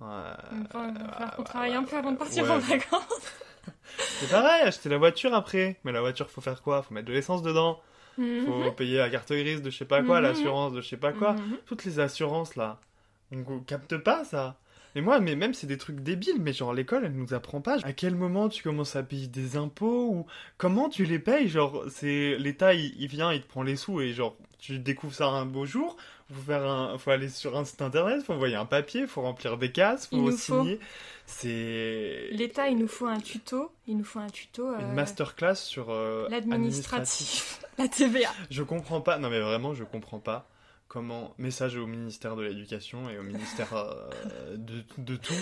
[0.00, 2.50] Ouais, qu'on ouais, travaille un peu avant de partir ouais.
[2.52, 3.32] en vacances.
[3.98, 5.78] C'est pareil, acheter la voiture après.
[5.84, 6.82] Mais la voiture, faut faire quoi?
[6.82, 7.80] Faut mettre de l'essence dedans.
[8.16, 8.74] Faut Mhm.
[8.74, 10.22] payer la carte grise de je sais pas quoi, Mhm.
[10.24, 11.32] l'assurance de je sais pas quoi.
[11.34, 11.58] Mhm.
[11.66, 12.80] Toutes les assurances là.
[13.32, 14.58] On capte pas ça.
[14.96, 17.78] Et moi, mais même c'est des trucs débiles, mais genre l'école, elle nous apprend pas
[17.84, 20.26] à quel moment tu commences à payer des impôts ou
[20.58, 21.48] comment tu les payes.
[21.48, 25.14] Genre, c'est l'État, il, il vient, il te prend les sous et genre tu découvres
[25.14, 25.96] ça un beau jour.
[26.32, 29.58] Faut faire un, faut aller sur un site internet, faut envoyer un papier, faut remplir
[29.58, 30.62] des cases, Il faut nous faut.
[30.62, 30.80] signer.
[31.26, 33.72] C'est L'État, il nous faut un tuto.
[33.86, 34.74] Il nous faut un tuto.
[34.74, 37.60] une euh, masterclass sur euh, L'administratif.
[37.78, 38.30] La TVA.
[38.50, 40.49] Je comprends pas, non mais vraiment, je comprends pas
[40.90, 45.32] comment, message au ministère de l'Éducation et au ministère euh, de, de tout,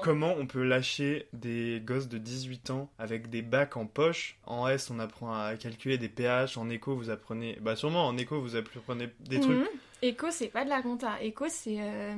[0.00, 4.38] comment on peut lâcher des gosses de 18 ans avec des bacs en poche?
[4.46, 8.16] En S, on apprend à calculer des pH, en éco, vous apprenez, bah sûrement en
[8.16, 9.58] éco, vous apprenez des trucs.
[9.58, 9.66] Mhm.
[10.02, 11.20] Éco, c'est pas de la compta.
[11.20, 12.14] Éco, c'est euh,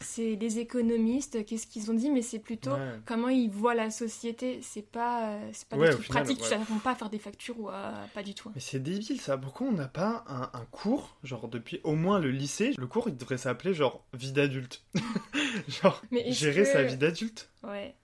[0.00, 1.44] c'est les économistes.
[1.44, 2.98] Qu'est-ce qu'ils ont dit Mais c'est plutôt Ouais.
[3.06, 4.60] comment ils voient la société.
[4.62, 6.42] C'est pas, euh, c'est pas Ouais, des trucs final, pratiques.
[6.42, 6.58] ouais.
[6.66, 7.92] Tu pas à faire des factures ou à...
[8.14, 8.50] pas du tout.
[8.54, 12.18] Mais c'est débile ça, pourquoi on n'a pas un, un cours, genre depuis au moins
[12.18, 14.82] le lycée, le cours il devrait s'appeler genre vie d'adulte.
[15.68, 17.50] genre gérer que- sa vie d'adulte.
[17.62, 17.94] Ouais.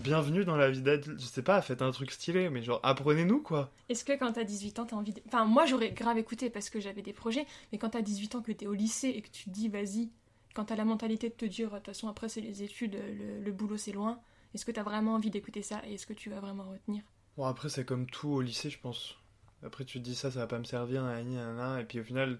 [0.00, 1.20] Bienvenue dans la vie d'adulte.
[1.20, 3.70] Je sais pas, faites un truc stylé, mais genre apprenez-nous quoi.
[3.88, 5.20] Est-ce que quand t'as 18 ans, t'as envie de...
[5.28, 7.46] Enfin, moi, j'aurais grave écouté parce que j'avais des projets.
[7.70, 10.08] Mais quand t'as 18 ans, que t'es au lycée et que tu te dis, vas-y,
[10.54, 13.40] quand t'as la mentalité de te dire, de toute façon, après, c'est les études, le,
[13.42, 14.20] le boulot, c'est loin.
[14.54, 17.02] Est-ce que t'as vraiment envie d'écouter ça et est-ce que tu vas vraiment retenir?
[17.36, 19.16] Bon, après, c'est comme tout au lycée, je pense.
[19.64, 22.38] Après, tu te dis ça, ça va pas me servir, nanana, et puis au final,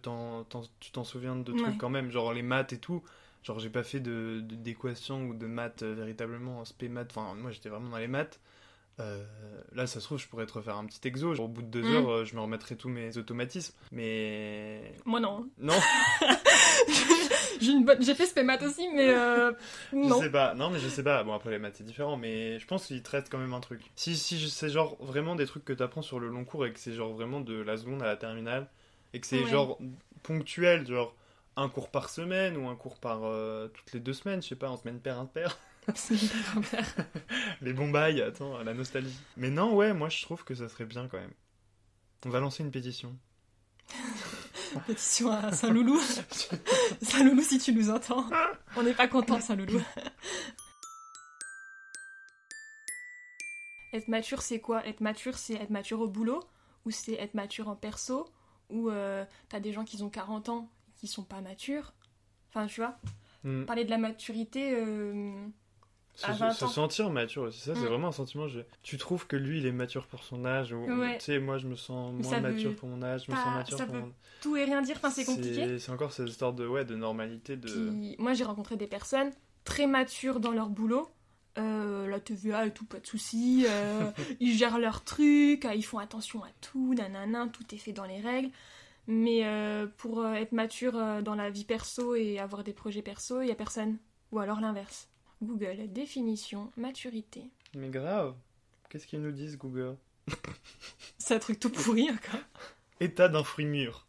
[0.81, 1.77] tu t'en souviens de trucs Ouais.
[1.77, 3.03] quand même, genre les maths et tout.
[3.42, 7.11] Genre, j'ai pas fait de de- d'équations ou de maths euh, véritablement en spé maths.
[7.16, 8.40] Enfin, moi, j'étais vraiment dans les maths.
[9.00, 9.24] Euh,
[9.72, 11.35] là, ça se trouve, je pourrais te refaire un petit exo.
[11.35, 11.92] Genre, au bout de deux Mm.
[11.94, 13.74] heures, euh, je me remettrai tous mes automatismes.
[13.90, 14.94] Mais.
[15.05, 15.48] Moi, non.
[15.59, 15.74] Non,
[17.61, 18.03] J'ai une bonne...
[18.03, 19.53] J'ai fait spémat aussi, mais euh,
[19.93, 20.19] non.
[20.19, 20.55] je sais pas.
[20.55, 21.23] Non, mais je sais pas.
[21.25, 23.81] Bon, après, les maths, c'est différent, mais je pense qu'ils traitent quand même un truc.
[23.97, 26.81] Si, si c'est genre vraiment des trucs que t'apprends sur le long cours et que
[26.81, 28.69] c'est genre vraiment de la seconde à la terminale
[29.12, 29.51] et que c'est Ouais.
[29.51, 29.79] genre
[30.23, 31.14] ponctuel, genre
[31.57, 34.57] un cours par semaine ou un cours par euh, toutes les deux semaines, je sais
[34.57, 35.57] pas, en semaine paire, hyper
[36.57, 36.85] bien.
[37.61, 39.17] les bons bails, attends, la nostalgie.
[39.37, 41.33] Mais non, ouais, moi je trouve que ça serait bien quand même.
[42.27, 43.14] On va lancer une pétition.
[44.81, 45.99] Pétition à Saint-Loulou.
[47.03, 48.25] Saint-Loulou, si tu nous entends.
[48.77, 49.81] On n'est pas content, Saint-Loulou.
[53.93, 54.85] Être mature, c'est quoi?
[54.87, 56.43] Être mature, c'est être mature au boulot
[56.85, 58.27] Ou c'est être mature en perso
[58.69, 61.95] Ou euh, t'as des gens qui ont 40 ans qui sont pas matures?
[62.49, 62.99] Enfin, tu vois?
[63.45, 63.65] Hmm.
[63.65, 64.75] Parler de la maturité...
[64.75, 65.47] euh,
[66.16, 66.68] Se, À 20 se ans.
[66.68, 67.87] sentir mature aussi, ça c'est Mm.
[67.87, 68.46] vraiment un sentiment.
[68.46, 71.18] je- Tu trouves que lui il est mature pour son âge ou Ouais.
[71.18, 73.79] tu sais, moi je me sens moins mature pour mon âge, je me sens mature
[73.79, 75.79] ça pour veut mon Tout et rien dire, enfin, c'est compliqué.
[75.81, 77.57] C'est encore cette histoire de, ouais, de normalité.
[77.57, 77.66] De...
[77.68, 79.33] Puis moi j'ai rencontré des personnes
[79.64, 81.09] très matures dans leur boulot.
[81.59, 83.64] Euh, la TVA et tout, pas de soucis.
[83.68, 87.92] euh, ils gèrent leurs trucs, euh, ils font attention à tout, nanana, tout est fait
[87.92, 88.50] dans les règles.
[89.07, 93.48] Mais euh, pour être mature dans la vie perso et avoir des projets perso, il
[93.48, 93.98] y a personne.
[94.33, 95.09] Ou alors l'inverse.
[95.44, 97.44] Google, définition, maturité.
[97.74, 98.35] Mais grave,
[98.88, 99.96] qu'est-ce qu'ils nous disent Google?
[101.18, 102.40] C'est un truc tout pourri encore.
[103.00, 104.07] État d'un fruit mûr.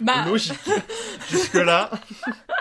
[0.00, 0.54] Bah, Logique.
[1.30, 1.90] Jusque-là.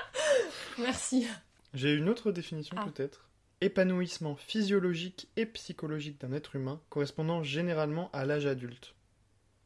[0.80, 1.28] merci.
[1.74, 2.86] J'ai une autre définition Ah.
[2.86, 3.24] peut-être.
[3.62, 8.94] Épanouissement physiologique et psychologique d'un être humain correspondant généralement à l'âge adulte.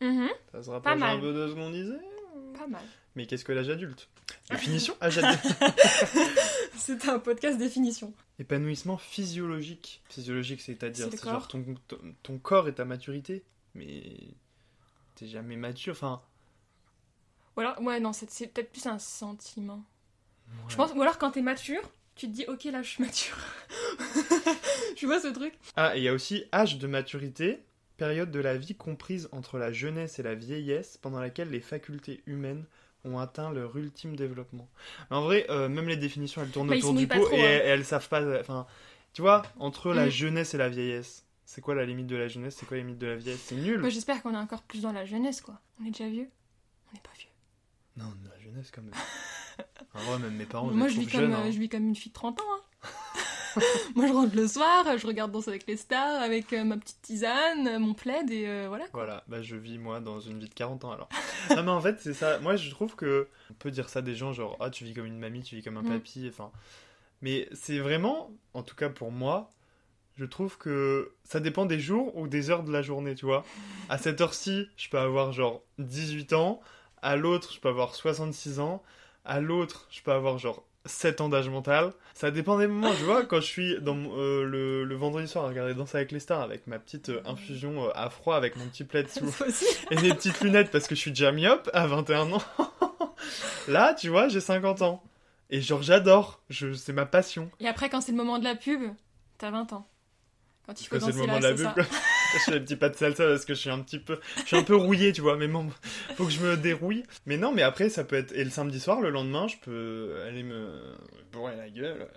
[0.01, 1.99] Mhm, Ça se rapproche un peu de ce qu'on disait?
[2.57, 2.81] Pas mal.
[3.15, 4.09] Mais qu'est-ce que l'âge adulte?
[4.49, 5.45] Définition âge adulte.
[6.85, 8.11] C'était un podcast définition.
[8.39, 10.01] Épanouissement physiologique.
[10.09, 13.43] Physiologique, c'est-à-dire, C'est genre ton, ton, ton corps et ta maturité.
[13.75, 14.03] Mais
[15.13, 15.93] t'es jamais mature.
[15.93, 16.21] Enfin,
[17.55, 19.83] Ou alors, ouais, non, c'est c'est peut-être plus un sentiment.
[20.69, 21.81] Je pense, ou alors quand t'es mature,
[22.15, 23.37] tu te dis, ok, là, je suis mature.
[24.95, 25.53] tu vois ce truc?
[25.75, 27.63] Ah, et il y a aussi âge de maturité,
[27.97, 32.21] période de la vie comprise entre la jeunesse et la vieillesse, pendant laquelle les facultés
[32.25, 32.65] humaines
[33.05, 34.69] ont atteint leur ultime développement.
[35.09, 37.39] Mais en vrai, euh, même les définitions, elles tournent Bah, autour du pot trop, et,
[37.41, 37.61] hein.
[37.65, 38.21] elles, savent pas.
[38.39, 38.67] Enfin,
[39.13, 40.09] tu vois, entre la Mm.
[40.11, 42.99] jeunesse et la vieillesse, c'est quoi la limite de la jeunesse C'est quoi la limite
[42.99, 43.41] de la vieillesse?
[43.45, 43.81] C'est nul.
[43.81, 45.59] Bah, J'espère qu'on est encore plus dans la jeunesse, quoi.
[45.81, 46.29] On est déjà vieux?
[46.91, 47.27] On n'est pas vieux.
[47.97, 48.93] Non, la jeunesse quand même.
[49.95, 51.33] en vrai, même mes parents, Moi, je vis, comme, jeunes.
[51.33, 51.51] euh, hein.
[51.51, 52.43] je vis comme une fille de 30 ans.
[52.55, 52.60] hein.
[53.95, 57.01] Moi, je rentre le soir, je regarde Danse avec les stars, avec euh, ma petite
[57.01, 58.85] tisane, euh, mon plaid, et euh, voilà.
[58.87, 59.03] quoi.
[59.03, 61.09] Voilà, bah je vis moi dans une vie de 40 ans alors.
[61.55, 64.15] non mais en fait c'est ça, moi je trouve que on peut dire ça des
[64.15, 65.89] gens genre ah tu vis comme une mamie, tu vis comme un Mm.
[65.89, 66.51] papy, enfin.
[67.21, 69.49] Mais c'est vraiment, en tout cas pour moi,
[70.17, 73.43] je trouve que ça dépend des jours ou des heures de la journée, tu vois.
[73.89, 76.61] À cette heure-ci, je peux avoir genre 18 ans,
[77.01, 78.81] à l'autre je peux avoir 66 ans,
[79.25, 81.93] à l'autre je peux avoir genre 7 ans d'âge mental.
[82.13, 83.23] Ça dépend des moments, tu vois.
[83.25, 86.41] Quand je suis dans euh, le, le vendredi soir à regarder Danser avec les stars
[86.41, 89.25] avec ma petite euh, infusion euh, à froid avec mon petit plaid sous,
[89.91, 92.41] et des petites lunettes parce que je suis déjà myope à 21 ans.
[93.67, 95.03] Là, tu vois, j'ai 50 ans.
[95.49, 96.41] Et genre, j'adore.
[96.49, 96.73] Je...
[96.73, 97.49] C'est ma passion.
[97.59, 98.81] Et après, quand c'est le moment de la pub,
[99.37, 99.87] t'as 20 ans.
[100.65, 101.75] Quand il faut Quand c'est le danser moment là, de c'est la ça.
[101.75, 101.97] pub, quoi.
[102.33, 104.47] je fais les petits pas de salsa parce que je suis un petit peu, je
[104.47, 105.37] suis un peu rouillé, tu vois.
[105.37, 105.69] Mais bon,
[106.15, 107.03] faut que je me dérouille.
[107.25, 108.31] Mais non, mais après, ça peut être.
[108.33, 110.95] Et le samedi soir, le lendemain, je peux aller me
[111.31, 112.07] bourrer la gueule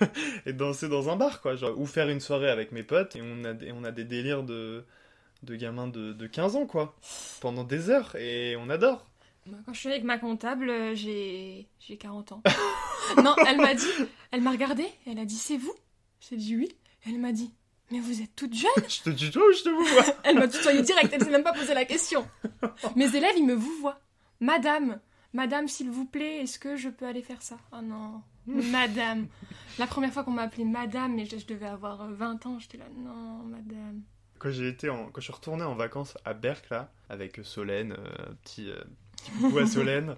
[0.46, 1.56] et danser dans un bar, quoi.
[1.56, 4.04] Genre, ou faire une soirée avec mes potes et on a des, on a des
[4.04, 4.84] délires de,
[5.42, 6.96] de gamins de, de 15 ans, quoi.
[7.40, 9.06] Pendant des heures et on adore.
[9.64, 12.42] Quand je suis avec ma comptable, euh, j'ai j'ai 40 ans.
[13.22, 13.86] non, elle m'a dit,
[14.32, 15.74] elle m'a regardé, elle a dit c'est vous?
[16.28, 16.68] J'ai dit oui.
[17.06, 17.52] Elle m'a dit
[17.90, 18.70] mais vous êtes toute jeune.
[18.88, 21.44] Je te tutoie ou je te vous vois Elle m'a tutoyé direct, elle s'est même
[21.44, 22.28] pas posé la question.
[22.96, 24.00] Mes élèves, ils me vous voient.
[24.40, 25.00] Madame,
[25.32, 27.56] madame, s'il vous plaît, est-ce que je peux aller faire ça?
[27.72, 29.28] Oh non, madame.
[29.78, 32.58] La première fois qu'on m'a appelée madame, mais je, je devais avoir euh, 20 ans,
[32.58, 34.02] j'étais là, non, madame.
[34.38, 35.06] Quand j'ai été en...
[35.06, 38.82] quand je suis retourné en vacances à Berck là avec Solène, euh, petit euh,
[39.16, 40.16] petit coucou à Solène.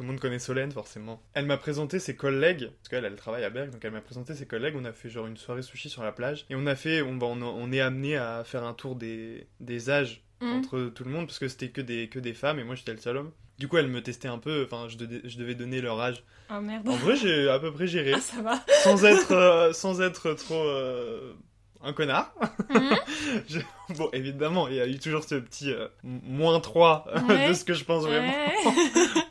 [0.00, 1.20] Tout le monde connaît Solène forcément.
[1.34, 4.34] Elle m'a présenté ses collègues parce qu'elle elle travaille à Berck donc elle m'a présenté
[4.34, 4.72] ses collègues.
[4.74, 7.16] On a fait genre une soirée sushi sur la plage et on a fait on,
[7.16, 10.54] bah, on, on est amené à faire un tour des des âges Hmm.
[10.54, 12.92] entre tout le monde parce que c'était que des que des femmes et moi j'étais
[12.92, 13.30] le seul homme.
[13.58, 14.62] Du coup elle me testait un peu.
[14.64, 16.24] Enfin je, devais- je devais donner leur âge.
[16.50, 16.88] Oh merde.
[16.88, 18.64] En vrai j'ai à peu près géré Ah, ça va.
[18.82, 21.34] sans être euh, sans être trop euh,
[21.82, 22.32] un connard.
[22.68, 22.96] Mhm.
[23.48, 23.60] Je-
[23.96, 27.48] Bon, évidemment, il y a eu toujours ce petit euh, moins 3 Ouais.
[27.48, 28.72] de ce que je pense vraiment, Ouais.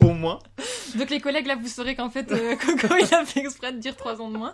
[0.02, 0.38] au moins.
[0.96, 3.78] Donc les collègues, là, vous saurez qu'en fait, euh, Coco, il a fait exprès de
[3.78, 4.52] dire 3 ans de moins.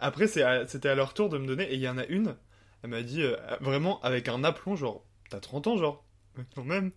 [0.00, 2.36] Après, à- c'était à leur tour de me donner, et il y en a une,
[2.84, 6.04] elle m'a dit, euh, vraiment, avec un aplomb, genre, t'as 30 ans, genre,
[6.36, 6.92] Mais quand même.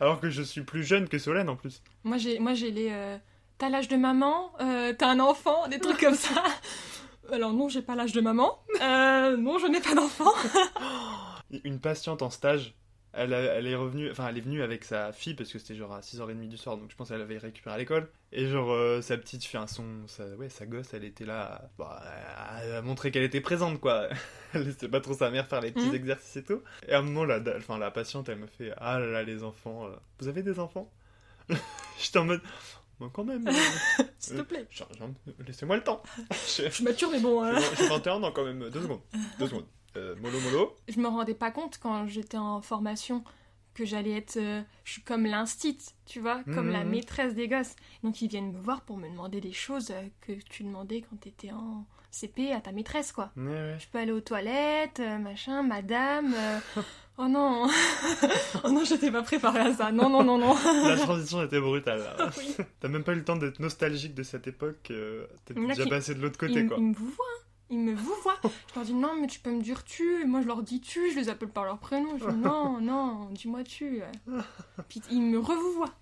[0.00, 1.82] Alors que je suis plus jeune que Solène, en plus.
[2.04, 2.88] Moi, j'ai, moi, j'ai les.
[2.90, 3.18] euh,
[3.58, 6.42] t'as l'âge de maman, euh, t'as un enfant, des trucs comme ça.
[7.32, 8.58] Alors non, j'ai pas l'âge de maman.
[8.80, 10.32] Euh, non, je n'ai pas d'enfant.
[11.64, 12.74] Une patiente en stage,
[13.12, 15.74] elle, a- elle est revenue, enfin, elle est venue avec sa fille, parce que c'était
[15.74, 18.08] genre à 6h30 du soir, donc je pense qu'elle avait récupéré à l'école.
[18.32, 21.42] Et genre, euh, sa petite fille, enfin, son, sa, ouais, sa gosse, elle était là,
[21.54, 22.02] à- bah,
[22.36, 24.08] à, à montrer qu'elle était présente, quoi.
[24.54, 25.94] elle laissait pas trop sa mère faire les petits Mhm.
[25.94, 26.62] exercices et tout.
[26.86, 29.42] Et à un moment, la, enfin, la patiente, elle me fait, ah là là, les
[29.42, 29.90] enfants, euh,
[30.20, 30.88] vous avez des enfants?
[31.98, 32.40] J'étais en mode,
[33.00, 33.44] bon, quand même.
[33.48, 34.66] euh, S'il te plaît.
[35.46, 36.02] Laissez-moi le temps.
[36.32, 37.42] Je suis mature, mais bon.
[37.44, 39.00] euh, j'ai 21 ans quand même, deux secondes.
[39.38, 39.66] Deux secondes.
[39.96, 40.76] Euh, mollo mollo.
[40.88, 43.24] Je me rendais pas compte quand j'étais en formation
[43.74, 44.36] que j'allais être.
[44.36, 46.72] euh, je suis comme l'instit, tu vois, comme Mhm.
[46.72, 47.74] la maîtresse des gosses.
[48.04, 51.50] Donc ils viennent me voir pour me demander des choses que tu demandais quand t'étais
[51.52, 53.30] en CP à ta maîtresse, quoi.
[53.36, 56.34] Je peux aller aux toilettes, machin, madame.
[56.36, 56.58] euh,
[57.22, 57.68] Oh non
[58.64, 59.92] Oh non, j'étais pas préparée à ça.
[59.92, 60.54] Non, non, non, non.
[60.88, 62.02] La transition était brutale.
[62.38, 62.56] Oui.
[62.80, 64.88] T'as même pas eu le temps d'être nostalgique de cette époque.
[64.90, 66.76] euh, T'es Il déjà passé de l'autre côté, quoi.
[66.78, 67.26] ils me vous voient.
[67.36, 67.44] hein.
[67.72, 68.38] Ils me vous voient.
[68.42, 70.22] Je leur dis non, mais tu peux me dire tu.
[70.22, 71.10] Et moi, je leur dis tu.
[71.12, 72.16] Je les appelle par leur prénom.
[72.18, 74.00] Je dis non, non, dis-moi tu.
[74.88, 75.92] Puis ils me revouvoient.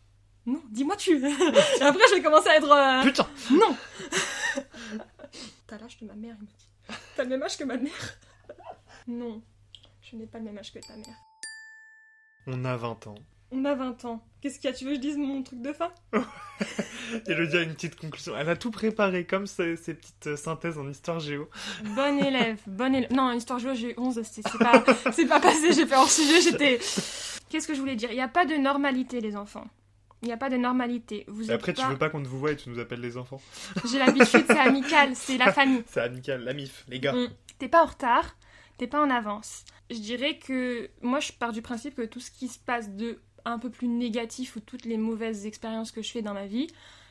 [0.46, 1.16] Non, dis-moi tu.
[1.18, 2.70] Et après, je vais commencer à être.
[2.70, 3.76] euh, Putain Non
[5.66, 6.98] T'as l'âge de ma mère, il me dit.
[7.16, 8.18] T'as le même âge que ma mère
[9.06, 9.42] Non,
[10.10, 11.16] je n'ai pas le même âge que ta mère.
[12.46, 13.14] On a 20 ans.
[13.50, 14.22] On a 20 ans.
[14.40, 14.76] Qu'est-ce qu'il y a?
[14.76, 15.90] Tu veux que je dise mon truc de fin?
[17.26, 18.36] Elodie a une petite conclusion.
[18.36, 21.48] Elle a tout préparé, comme ces, ces petites euh, synthèses en histoire géo.
[21.94, 23.12] Bonne élève, bonne élève.
[23.12, 26.40] Non, histoire géo, j'ai eu 11, c'est pas, c'est pas passé, j'ai fait hors sujet,
[26.42, 26.78] j'étais...
[27.48, 28.10] Qu'est-ce que je voulais dire?
[28.10, 29.66] Il n'y a pas de normalité, les enfants.
[30.20, 31.24] Il n'y a pas de normalité.
[31.28, 33.00] Vous Et après, tu pas- veux pas qu'on te vous voie et tu nous appelles
[33.00, 33.40] les enfants?
[33.90, 35.82] J'ai l'habitude, c'est amical, c'est la famille.
[35.86, 37.12] C'est amical, la mif, les gars.
[37.14, 37.28] Mm.
[37.58, 38.36] T'es pas en retard,
[38.78, 39.64] t'es pas en avance.
[39.90, 43.18] Je dirais que moi je pars du principe que tout ce qui se passe de
[43.44, 46.68] un peu plus négatif ou toutes les mauvaises expériences que je fais dans ma vie,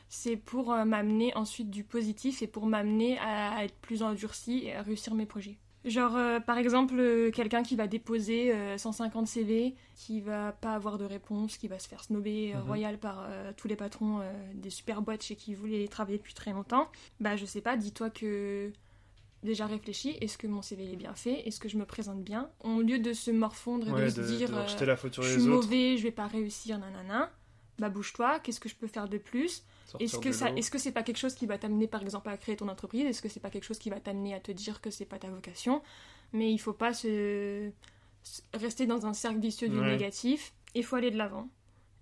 [0.08, 4.74] c'est pour euh, m'amener ensuite du positif et pour m'amener à être plus endurci et
[4.74, 5.58] à réussir mes projets.
[5.84, 10.74] Genre euh, par exemple euh, quelqu'un qui va déposer euh, 150 CV, qui va pas
[10.74, 12.60] avoir de réponse, qui va se faire snober Mhm.
[12.62, 13.26] royal par
[13.56, 14.20] tous les patrons
[14.54, 16.88] des super boîtes chez qui il voulait travailler depuis très longtemps.
[17.20, 18.72] Bah je sais pas, dis-toi que
[19.42, 22.50] déjà réfléchi, est-ce que mon CV est bien fait Est-ce que je me présente bien
[22.60, 25.22] Au lieu de se morfondre et Ouais, de se dire de euh, la faute sur
[25.22, 25.66] je les suis autres.
[25.66, 27.30] mauvais, je vais pas réussir, nanana,
[27.78, 29.62] bah bouge-toi, qu'est-ce que je peux faire de plus?
[30.00, 32.36] Est-ce que ça, est-ce que c'est pas quelque chose qui va t'amener par exemple à
[32.36, 33.06] créer ton entreprise?
[33.06, 35.18] Est-ce que c'est pas quelque chose qui va t'amener à te dire que c'est pas
[35.18, 35.82] ta vocation?
[36.32, 37.70] Mais il faut pas se,
[38.52, 39.92] rester dans un cercle vicieux du Ouais.
[39.92, 41.48] négatif, il faut aller de l'avant.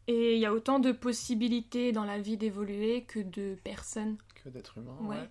[0.08, 4.16] Et il y a autant de possibilités dans la vie d'évoluer que de personnes.
[4.42, 4.96] Que d'être humain.
[5.02, 5.16] Ouais.
[5.16, 5.28] ouais.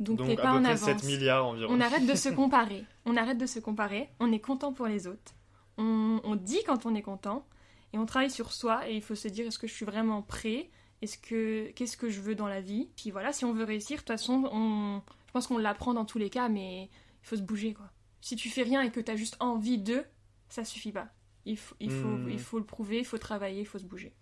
[0.00, 0.80] Donc, Donc, t'es pas peu en avance.
[0.80, 1.72] 7 milliards environ.
[1.74, 2.84] On arrête de se comparer.
[3.04, 4.08] On arrête de se comparer.
[4.20, 5.34] On est content pour les autres.
[5.76, 7.46] On, on dit quand on est content.
[7.92, 8.88] Et on travaille sur soi.
[8.88, 10.70] Et il faut se dire est-ce que je suis vraiment prêt?
[11.02, 12.90] Est-ce que qu'est-ce que je veux dans la vie?
[12.96, 16.04] Puis voilà, si on veut réussir, de toute façon, on, je pense qu'on l'apprend dans
[16.04, 16.84] tous les cas, mais
[17.22, 17.86] il faut se bouger quoi.
[18.20, 20.04] Si tu fais rien et que tu as juste envie de,
[20.48, 21.08] ça suffit pas.
[21.44, 22.28] Il faut, il faut, Hmm.
[22.30, 24.12] il faut le prouver, il faut travailler, il faut se bouger.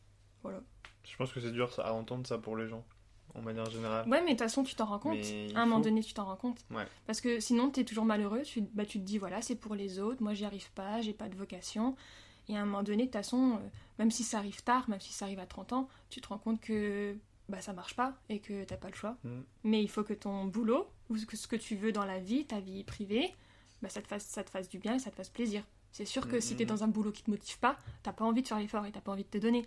[0.42, 0.60] Voilà.
[1.04, 2.84] Je pense que c'est dur ça, à entendre ça pour les gens.
[3.34, 4.08] En manière générale.
[4.08, 5.18] Ouais, mais de toute façon, tu t'en rends compte.
[5.54, 6.64] À un moment donné, tu t'en rends compte.
[6.70, 6.86] Ouais.
[7.06, 8.42] Parce que sinon, t'es toujours malheureux.
[8.42, 10.22] Tu, bah, tu te dis, voilà, c'est pour les autres.
[10.22, 11.00] Moi, j'y arrive pas.
[11.00, 11.96] J'ai pas de vocation.
[12.48, 15.00] Et à un moment donné, de toute façon, euh, même si ça arrive tard, même
[15.00, 17.16] si ça arrive à 30 ans, tu te rends compte que
[17.48, 19.16] bah, ça marche pas et que t'as pas le choix.
[19.24, 19.40] Mm.
[19.64, 22.20] Mais il faut que ton boulot, ou ce que, ce que tu veux dans la
[22.20, 23.34] vie, ta vie privée,
[23.82, 25.64] bah, ça, te fasse, ça te fasse du bien et ça te fasse plaisir.
[25.92, 28.12] C'est sûr que Mm, si mm, t'es dans un boulot qui te motive pas, t'as
[28.12, 29.66] pas envie de faire l'effort et t'as pas envie de te donner.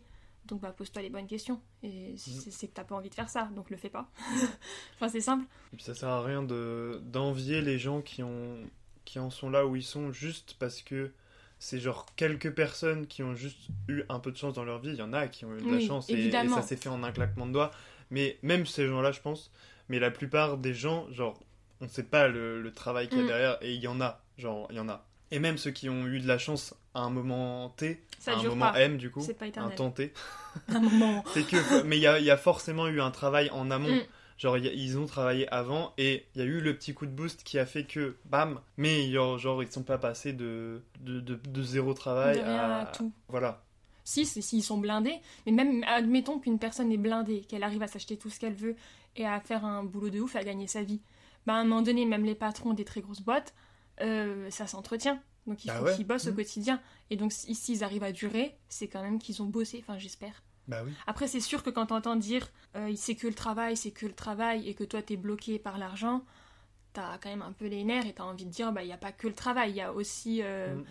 [0.50, 1.62] Donc bah, pose-toi les bonnes questions.
[1.84, 2.18] Et Mm.
[2.18, 4.10] c'est que t'as pas envie de faire ça, donc le fais pas.
[4.96, 5.46] enfin, c'est simple.
[5.74, 8.58] Et puis ça sert à rien de d'envier les gens qui ont
[9.06, 11.12] qui en sont là où ils sont juste parce que
[11.60, 14.90] c'est genre quelques personnes qui ont juste eu un peu de chance dans leur vie.
[14.92, 17.04] Il y en a qui ont eu de la chance et, ça s'est fait en
[17.04, 17.72] un claquement de doigts.
[18.12, 19.52] Mais même ces gens-là, je pense.
[19.90, 21.40] Mais la plupart des gens, genre,
[21.82, 23.28] on sait pas le, le travail qu'il y a Mm.
[23.28, 24.22] derrière et il y en a.
[24.38, 25.06] Genre, il y en a.
[25.32, 28.40] Et même ceux qui ont eu de la chance à un moment T, Ça à
[28.40, 28.80] un moment pas.
[28.82, 30.12] M du coup, pas un temps T,
[30.70, 31.24] Un moment.
[31.34, 31.84] c'est que.
[31.84, 33.96] Mais il y a, il y a forcément eu un travail en amont.
[33.96, 34.02] Mm.
[34.38, 37.12] Genre, a- ils ont travaillé avant et il y a eu le petit coup de
[37.12, 41.20] boost qui a fait que, bam, mais genre, genre ils sont pas passés de, de,
[41.20, 42.78] de, de zéro travail De à.
[42.80, 43.12] à tout.
[43.28, 43.62] Voilà.
[44.06, 45.20] Si, s'ils sont blindés.
[45.46, 48.76] Mais même, admettons qu'une personne est blindée, qu'elle arrive à s'acheter tout ce qu'elle veut
[49.16, 51.02] et à faire un boulot de ouf, à gagner sa vie.
[51.46, 53.54] Bah, à un moment donné, même les patrons des très grosses boîtes,
[54.02, 55.22] euh, ça s'entretient.
[55.48, 55.96] Donc il Bah faut ouais.
[55.96, 56.36] qu'ils bossent au Mhm.
[56.36, 56.82] quotidien.
[57.10, 59.80] Et donc si- s'ils arrivent à durer, c'est quand même qu'ils ont bossé.
[59.82, 60.44] Enfin, j'espère.
[60.68, 60.92] Bah oui.
[61.08, 64.14] Après, c'est sûr que quand t'entends dire euh, c'est que le travail, c'est que le
[64.14, 66.24] travail, et que toi t'es bloqué par l'argent,
[66.94, 68.94] t'as quand même un peu les nerfs et t'as envie de dire bah il y
[68.94, 70.86] a pas que le travail, il y a aussi euh, mm.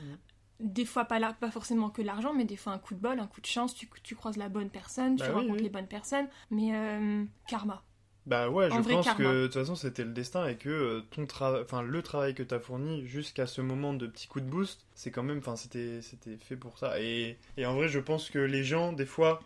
[0.61, 3.27] des fois pas, pas forcément que l'argent, mais des fois un coup de bol, un
[3.29, 5.63] coup de chance, tu, tu croises la bonne personne, tu Bah oui, rencontres oui.
[5.63, 7.85] les bonnes personnes, mais euh, karma.
[8.29, 9.25] Bah ouais, je pense karma.
[9.25, 12.35] que de toute façon c'était le destin et que euh, ton travail, enfin le travail
[12.35, 15.57] que t'as fourni jusqu'à ce moment de petit coup de boost, c'est quand même, enfin
[15.57, 17.01] c'était c'était fait pour ça.
[17.01, 19.41] Et, et en vrai, je pense que les gens des fois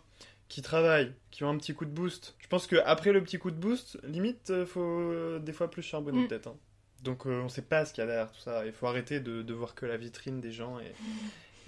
[0.49, 3.39] qui travaillent, qui ont un petit coup de boost, je pense que après le petit
[3.39, 6.27] coup de boost, limite euh, faut euh, des fois plus charbonner Mm.
[6.27, 6.47] peut-être.
[6.47, 6.55] hein.
[7.03, 8.65] Donc euh, on sait pas ce qu'il y a derrière tout ça.
[8.65, 10.91] Il faut arrêter de, de voir que la vitrine des gens et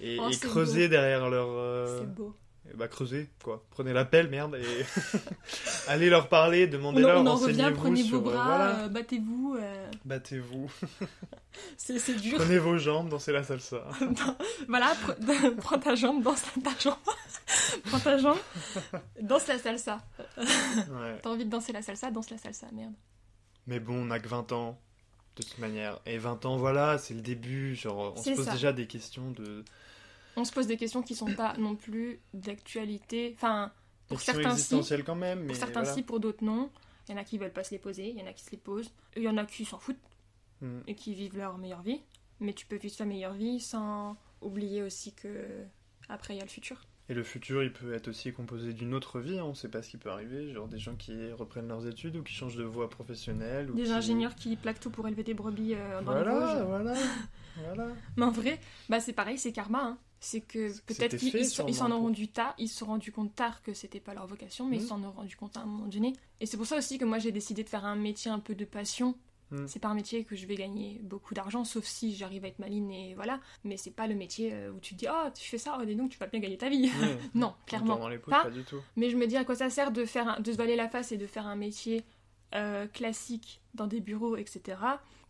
[0.00, 2.34] et, Oh, creuser derrière leur euh, C'est beau.
[2.72, 3.64] Eh bah creusez, quoi.
[3.70, 4.84] Prenez l'appel, merde, et
[5.88, 8.20] allez leur parler, demandez-leur, on en revient, prenez sur...
[8.20, 8.78] vos euh, bras, voilà.
[8.80, 10.70] euh, battez-vous, euh, Battez-vous,
[11.76, 12.38] c'est c'est dur.
[12.38, 13.82] prenez vos jambes, dansez la salsa.
[14.68, 16.96] voilà, pre- prends ta jambe, danse ta jambe.
[17.84, 18.38] prends ta jambe,
[19.20, 20.00] danse la salsa.
[20.38, 21.18] Ouais.
[21.22, 22.94] T'as envie de danser la salsa, danse la salsa, merde.
[23.66, 24.80] Mais bon, on n'a que 20 ans,
[25.36, 25.98] de toute manière.
[26.06, 28.52] Et 20 ans, voilà, c'est le début, genre, on se pose ça.
[28.52, 29.64] déjà des questions de...
[30.36, 33.32] On se pose des questions qui sont pas non plus d'actualité.
[33.36, 33.72] Enfin,
[34.08, 35.94] pour certains si, quand même, mais pour certains voilà.
[35.94, 36.70] si, pour d'autres non.
[37.08, 38.44] Il y en a qui veulent pas se les poser, il y en a qui
[38.44, 38.90] se les posent.
[39.16, 39.96] Il y en a qui s'en foutent.
[40.62, 40.78] Mm.
[40.86, 42.00] et qui vivent leur meilleure vie.
[42.40, 45.28] Mais tu peux vivre ta meilleure vie sans oublier aussi que
[46.08, 46.80] après il y a le futur.
[47.10, 49.82] Et le futur, il peut être aussi composé d'une autre vie, hein, on sait pas
[49.82, 52.64] ce qui peut arriver, genre des gens qui reprennent leurs études ou qui changent de
[52.64, 53.70] voie professionnelle.
[53.70, 56.54] Ou Des qui- ingénieurs qui plaquent tout pour élever des brebis euh, dans les Voilà,
[56.56, 56.66] Vosges.
[56.66, 56.94] voilà,
[57.64, 57.88] voilà.
[58.16, 59.82] Mais en vrai, bah c'est pareil, c'est karma.
[59.84, 59.98] hein.
[60.20, 63.74] C'est que peut-être qu'ils s'en- ont rendu tard, ils se sont rendus compte tard que
[63.74, 64.88] c'était pas leur vocation, mais ils Mhm.
[64.88, 66.14] s'en ont rendu compte à un moment donné.
[66.40, 68.54] Et c'est pour ça aussi que moi j'ai décidé de faire un métier un peu
[68.54, 69.14] de passion.
[69.52, 69.68] Mhm.
[69.68, 72.58] C'est pas un métier que je vais gagner beaucoup d'argent, sauf si j'arrive à être
[72.58, 73.40] maline et voilà.
[73.62, 75.84] Mais c'est pas le métier euh, où tu te dis oh tu fais ça, oh
[75.84, 76.90] dis donc tu vas bien gagner ta vie.
[77.34, 77.86] Non, On clairement.
[77.88, 78.42] tourne dans les pouces, pas.
[78.44, 78.80] pas du tout.
[78.96, 80.88] Mais je me dis à quoi ça sert de, faire un- de se valer la
[80.88, 82.02] face et de faire un métier
[82.54, 84.78] euh, classique dans des bureaux, etc.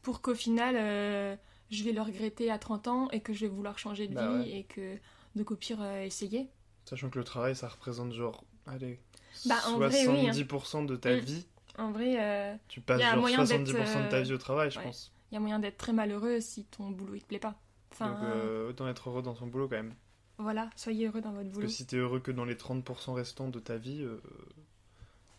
[0.03, 1.35] Pour qu'au final, euh,
[1.71, 4.29] je vais le regretter à 30 ans et que je vais vouloir changer de Bah
[4.43, 4.59] vie ouais.
[4.61, 4.97] et que,
[5.35, 6.49] donc au pire, euh, essayer.
[6.85, 9.01] Sachant que le travail, ça représente genre, allez,
[9.47, 10.33] Bah, en vrai, oui, hein.
[10.33, 11.19] 70% de ta Mm.
[11.19, 11.47] vie.
[11.79, 14.71] En vrai, euh, Tu passes genre moyen 70% d'être, de ta euh, vie au travail,
[14.71, 14.85] je ouais.
[14.85, 15.13] pense.
[15.31, 17.55] il y a moyen d'être très malheureux si ton boulot il te plaît pas.
[17.93, 19.95] Enfin, Donc euh, autant être heureux dans son boulot quand même.
[20.39, 21.67] voilà, soyez heureux dans votre Parce boulot.
[21.67, 24.07] que si t'es heureux que dans les 30% restants de ta vie,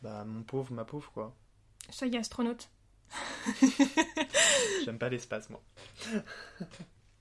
[0.03, 1.35] bah mon pauvre, ma pauvre quoi.
[1.89, 2.69] Soyez astronaute.
[4.85, 5.61] J'aime pas l'espace moi.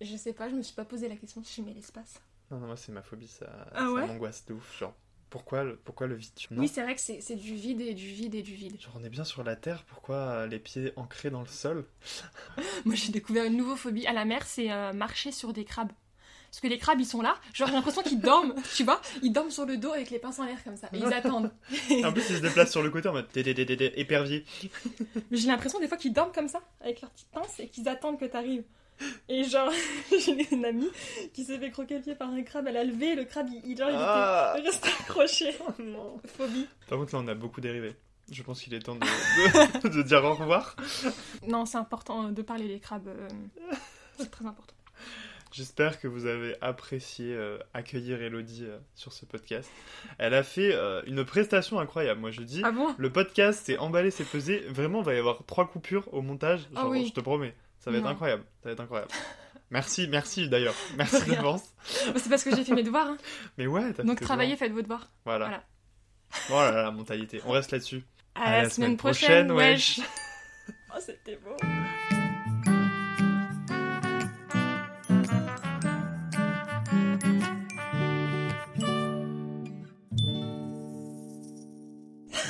[0.00, 2.20] Je sais pas, je me suis pas posé la question si j'aimais l'espace.
[2.50, 4.78] Non, non, moi c'est ma phobie, ça, Ah ça ouais m'angoisse de ouf.
[4.78, 4.94] Genre,
[5.30, 6.60] pourquoi le, pourquoi le vide Non.
[6.62, 8.80] Oui, c'est vrai que c'est c'est du vide et du vide et du vide.
[8.80, 11.86] Genre on est bien sur la terre, pourquoi euh, les pieds ancrés dans le sol?
[12.84, 15.92] Moi, j'ai découvert une nouvelle phobie à la mer, c'est euh, marcher sur des crabes.
[16.56, 19.30] Parce que les crabes, ils sont là, genre j'ai l'impression qu'ils dorment, tu vois, ils
[19.30, 21.52] dorment sur le dos avec les pinces en l'air comme ça, et ils attendent.
[22.02, 24.42] En plus ils se déplacent sur le côté en mode épervier.
[25.30, 27.86] Mais j'ai l'impression des fois qu'ils dorment comme ça, avec leurs petites pinces, et qu'ils
[27.90, 28.64] attendent que t'arrives.
[29.28, 29.70] Et genre,
[30.10, 30.88] j'ai une amie
[31.34, 33.72] qui s'est fait croquer le pied par un crabe, elle a levé, le crabe, il,
[33.72, 34.54] il- genre, il Ah.
[34.56, 35.54] était resté accroché.
[35.78, 36.18] non.
[36.38, 36.66] Phobie.
[36.88, 37.94] Par contre là on a beaucoup dérivé.
[38.32, 39.00] Je pense qu'il est temps de,
[39.82, 40.74] de- de dire au revoir.
[41.46, 43.28] Non, c'est important de parler des crabes, euh,
[44.18, 44.72] c'est très important.
[45.52, 49.70] J'espère que vous avez apprécié euh, accueillir Elodie euh, sur ce podcast.
[50.18, 52.20] Elle a fait euh, une prestation incroyable.
[52.20, 52.94] Moi, je dis, Ah bon?
[52.98, 54.58] Le podcast, c'est emballé, c'est pesé.
[54.68, 56.66] Vraiment, il va y avoir trois coupures au montage.
[56.74, 57.06] Ah Genre, oui.
[57.08, 57.54] Je te promets.
[57.78, 58.44] Ça va être incroyable.
[58.62, 59.10] Ça va être incroyable.
[59.70, 60.74] Merci, merci d'ailleurs.
[60.96, 61.62] Merci d'avance.
[61.84, 63.08] C'est parce que j'ai fait mes devoirs.
[63.08, 63.16] hein.
[63.58, 64.68] Mais ouais, t'as Donc fait travaillez, devoirs.
[64.68, 65.10] faites vos devoirs.
[65.24, 65.46] Voilà.
[65.46, 65.64] Voilà.
[66.48, 67.40] Voilà la mentalité.
[67.46, 68.02] On reste là-dessus.
[68.34, 70.00] À, la, semaine, prochaine, wesh.
[70.94, 71.56] oh, c'était beau.